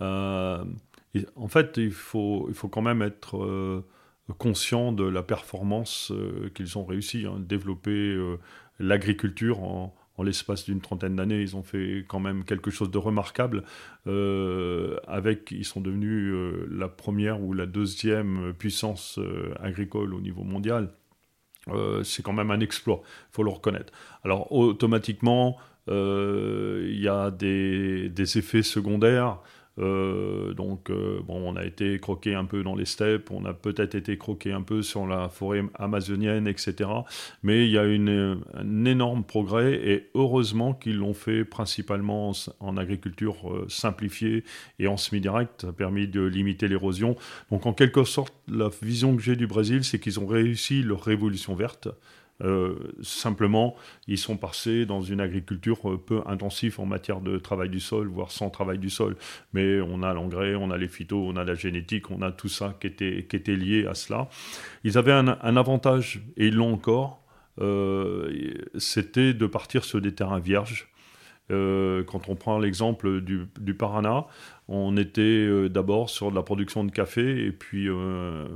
[0.00, 0.64] Euh,
[1.34, 3.84] en fait, il faut, il faut quand même être euh,
[4.38, 8.16] conscient de la performance euh, qu'ils ont réussi hein, développer
[8.78, 11.42] l'agriculture en, en l'espace d'une trentaine d'années.
[11.42, 13.64] Ils ont fait quand même quelque chose de remarquable.
[14.06, 16.32] avec, ils sont devenus
[16.70, 19.18] la première ou la deuxième puissance
[19.60, 20.92] agricole au niveau mondial.
[21.68, 23.92] Euh, c'est quand même un exploit, il faut le reconnaître.
[24.24, 25.58] Alors automatiquement,
[25.88, 29.38] il y a des effets secondaires
[29.78, 33.54] euh, donc, euh, bon, on a été croqué un peu dans les steppes, on a
[33.54, 36.90] peut-être été croqué un peu sur la forêt amazonienne, etc.
[37.42, 42.76] Mais il y a une, un énorme progrès et heureusement qu'ils l'ont fait principalement en,
[42.76, 44.44] agriculture euh, simplifiée
[44.78, 45.62] et en semi-direct.
[45.62, 47.16] Ça a permis de limiter l'érosion.
[47.50, 51.02] Donc, en quelque sorte, la vision que j'ai du Brésil, c'est qu'ils ont réussi leur
[51.02, 51.88] révolution verte.
[52.42, 53.76] Euh, simplement,
[54.08, 58.08] ils sont passés dans une agriculture euh, peu intensive en matière de travail du sol,
[58.08, 59.16] voire sans travail du sol.
[59.52, 62.48] Mais on a l'engrais, on a les phytos, on a la génétique, on a tout
[62.48, 64.28] ça qui était, lié à cela.
[64.84, 67.22] Ils avaient un, avantage, et ils l'ont encore,
[67.60, 70.91] euh, c'était de partir sur des terrains vierges.
[71.50, 74.26] Quand on prend l'exemple du, du, Parana,
[74.68, 77.88] on était d'abord sur de la production de café et puis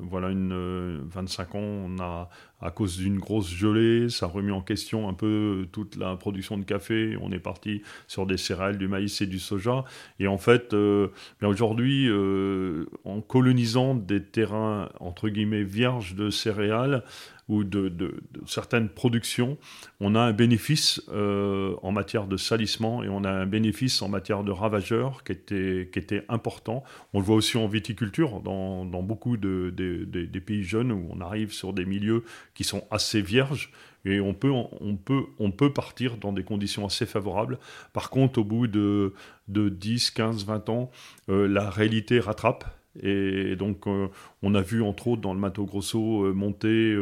[0.03, 2.31] voilà une 25 ans on a
[2.61, 6.57] à cause d'une grosse gelée, ça a remis en question un peu toute la production
[6.57, 7.17] de café.
[7.21, 9.85] On est parti sur des céréales, du maïs et du soja.
[10.19, 11.09] Et en fait, euh,
[11.43, 17.05] aujourd'hui, euh, en colonisant des terrains entre guillemets vierges de céréales,
[17.49, 19.57] ou de, certaines productions,
[20.01, 24.09] on a un bénéfice euh, en matière de salissement et on a un bénéfice en
[24.09, 26.83] matière de ravageurs qui était, important.
[27.13, 31.53] On le voit aussi en viticulture, dans, beaucoup de, des pays jeunes où on arrive
[31.53, 32.25] sur des milieux
[32.55, 33.71] qui sont assez vierges
[34.07, 37.59] et on peut, partir dans des conditions assez favorables.
[37.93, 39.15] Par contre, au bout de,
[39.49, 40.91] de 10, 15, 20 ans,
[41.29, 42.65] euh, la réalité rattrape.
[43.03, 44.09] Et donc, euh,
[44.43, 46.97] on a vu entre autres dans le Mato Grosso euh, monter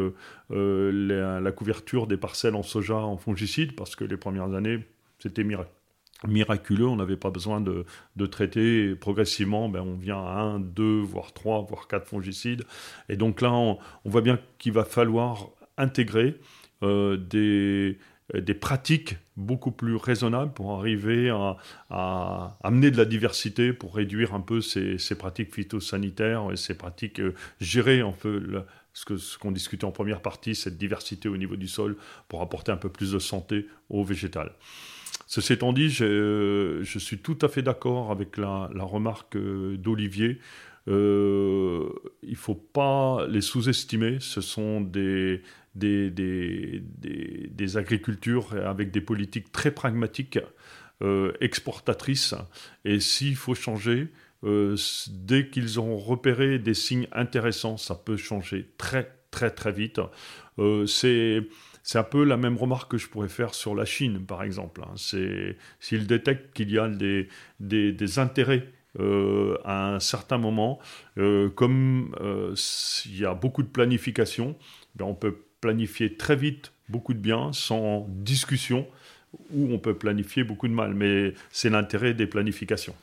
[0.51, 4.81] la, couverture des parcelles en soja en fongicide, parce que les premières années,
[5.19, 5.45] c'était
[6.27, 7.85] miraculeux, on n'avait pas besoin de,
[8.27, 8.95] traiter.
[8.95, 12.65] progressivement, ben, on vient à un, deux, voire trois, voire quatre fongicides.
[13.09, 16.39] Et donc là, on, voit bien qu'il va falloir intégrer
[16.83, 17.99] euh, des,
[18.33, 21.29] des pratiques beaucoup plus raisonnables pour arriver
[21.91, 27.21] à, amener de la diversité, pour réduire un peu ces, pratiques phytosanitaires et ces pratiques,
[27.21, 28.65] euh, gérer un peu
[28.95, 31.97] ce qu'on discutait en première partie, cette diversité au niveau du sol,
[32.29, 34.53] pour apporter un peu plus de santé au végétal.
[35.27, 39.77] Ceci étant dit, je, je suis tout à fait d'accord avec la, la remarque euh,
[39.77, 40.39] d'Olivier.
[40.89, 41.89] Euh,
[42.23, 44.19] il ne faut pas les sous-estimer.
[44.21, 45.43] Ce sont des,
[45.75, 50.39] des, des, des, agricultures avec des politiques très pragmatiques,
[51.03, 52.35] euh, exportatrices.
[52.85, 54.09] Et s'il faut changer,
[54.43, 60.01] dès qu'ils ont repéré des signes intéressants, ça peut changer très très très vite.
[60.87, 61.43] C'est
[61.85, 64.81] c'est un peu la même remarque que je pourrais faire sur la Chine, par exemple.
[64.83, 64.95] Hein.
[64.97, 67.29] S'ils détectent qu'il y a des,
[67.61, 70.79] des, intérêts euh, à un certain moment,
[71.19, 72.55] euh, comme euh,
[73.07, 74.57] il y a beaucoup de planification,
[74.95, 78.87] ben on peut planifier très vite beaucoup de bien sans discussion,
[79.51, 80.95] ou on peut planifier beaucoup de mal.
[80.95, 82.95] Mais c'est l'intérêt des planifications.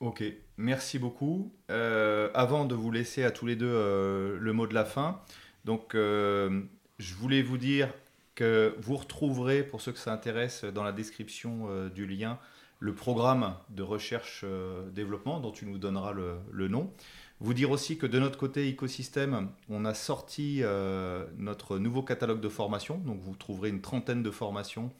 [0.00, 0.22] Ok,
[0.56, 1.52] merci beaucoup.
[1.68, 5.20] avant de vous laisser à tous les deux le mot de la fin,
[5.64, 7.88] donc je voulais vous dire
[8.34, 12.38] que vous retrouverez, pour ceux que ça intéresse, dans la description du lien,
[12.84, 16.92] le programme de recherche-développement euh, dont tu nous donneras le, nom.
[17.40, 22.42] Vous dire aussi que de notre côté écosystème, on a sorti euh, notre nouveau catalogue
[22.42, 22.98] de formation.
[22.98, 24.92] Donc vous trouverez une trentaine de formations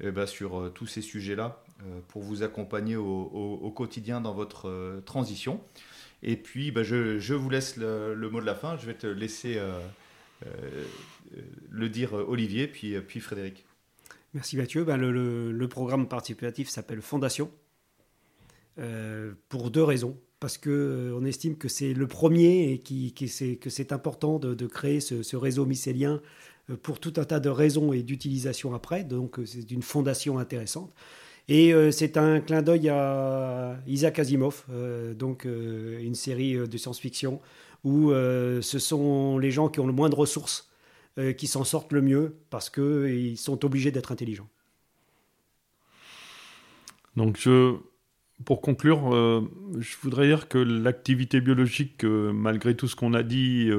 [0.00, 1.62] eh ben, sur tous ces sujets-là
[2.08, 5.60] pour vous accompagner au, quotidien dans votre transition.
[6.24, 8.76] Et puis ben, je, vous laisse le, mot de la fin.
[8.76, 9.80] Je vais te laisser euh,
[11.70, 13.64] le dire Olivier, puis, puis Frédéric.
[14.34, 14.84] Merci Mathieu.
[14.84, 17.50] Ben, le, programme participatif s'appelle Fondation
[18.78, 20.16] euh, pour deux raisons.
[20.38, 22.78] Parce qu'on euh, estime que c'est le premier et
[23.12, 26.22] que c'est important de, créer ce, réseau mycélien
[26.82, 29.04] pour tout un tas de raisons et d'utilisation après.
[29.04, 30.92] Donc c'est une fondation intéressante.
[31.48, 34.64] Et c'est un clin d'œil à Isaac Asimov,
[35.16, 37.40] donc une série de science-fiction
[37.84, 40.69] où euh, ce sont les gens qui ont le moins de ressources
[41.18, 44.48] euh, qui s'en sortent le mieux parce qu'ils sont obligés d'être intelligents.
[47.16, 47.46] Donc
[48.44, 49.42] pour conclure, euh,
[49.78, 53.70] je voudrais dire que l'activité biologique, malgré tout ce qu'on a dit,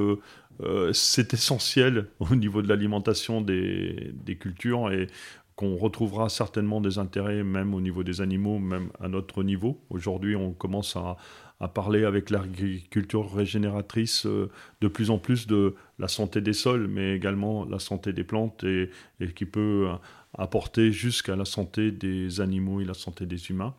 [0.93, 5.07] c'est essentiel au niveau de l'alimentation des, cultures et
[5.55, 9.79] qu'on retrouvera certainement des intérêts même au niveau des animaux, même à notre niveau.
[9.89, 11.17] Aujourd'hui, on commence à,
[11.61, 14.49] à parler avec l'agriculture régénératrice euh,
[14.81, 18.63] de plus en plus de la santé des sols, mais également la santé des plantes
[18.63, 18.89] et,
[19.35, 19.93] qui peut euh,
[20.35, 23.75] apporter jusqu'à la santé des animaux et la santé des humains.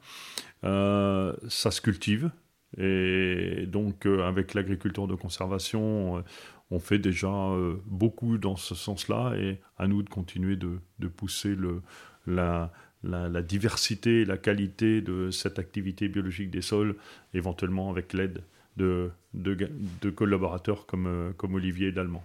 [0.62, 2.30] Euh, ça se cultive
[2.78, 6.24] et donc avec l'agriculture de conservation,
[6.70, 7.54] on fait déjà
[7.84, 10.78] beaucoup dans ce sens-là et à nous de continuer de,
[11.08, 11.82] pousser le,
[12.26, 12.72] la,
[13.04, 16.96] la, diversité et la qualité de cette activité biologique des sols,
[17.34, 18.42] éventuellement avec l'aide
[18.76, 19.10] de,
[20.14, 22.24] collaborateurs comme, euh, Olivier Dallemand.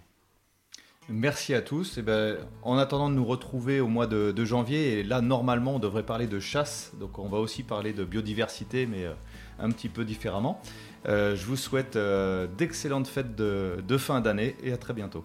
[1.10, 1.96] Merci à tous.
[1.96, 5.78] Eh ben, en attendant de nous retrouver au mois de, janvier, et là normalement on
[5.78, 9.14] devrait parler de chasse, donc on va aussi parler de biodiversité, mais euh,
[9.58, 10.60] un petit peu différemment.
[11.06, 11.98] Euh, je vous souhaite
[12.58, 15.24] d'excellentes fêtes de fin d'année et à très bientôt.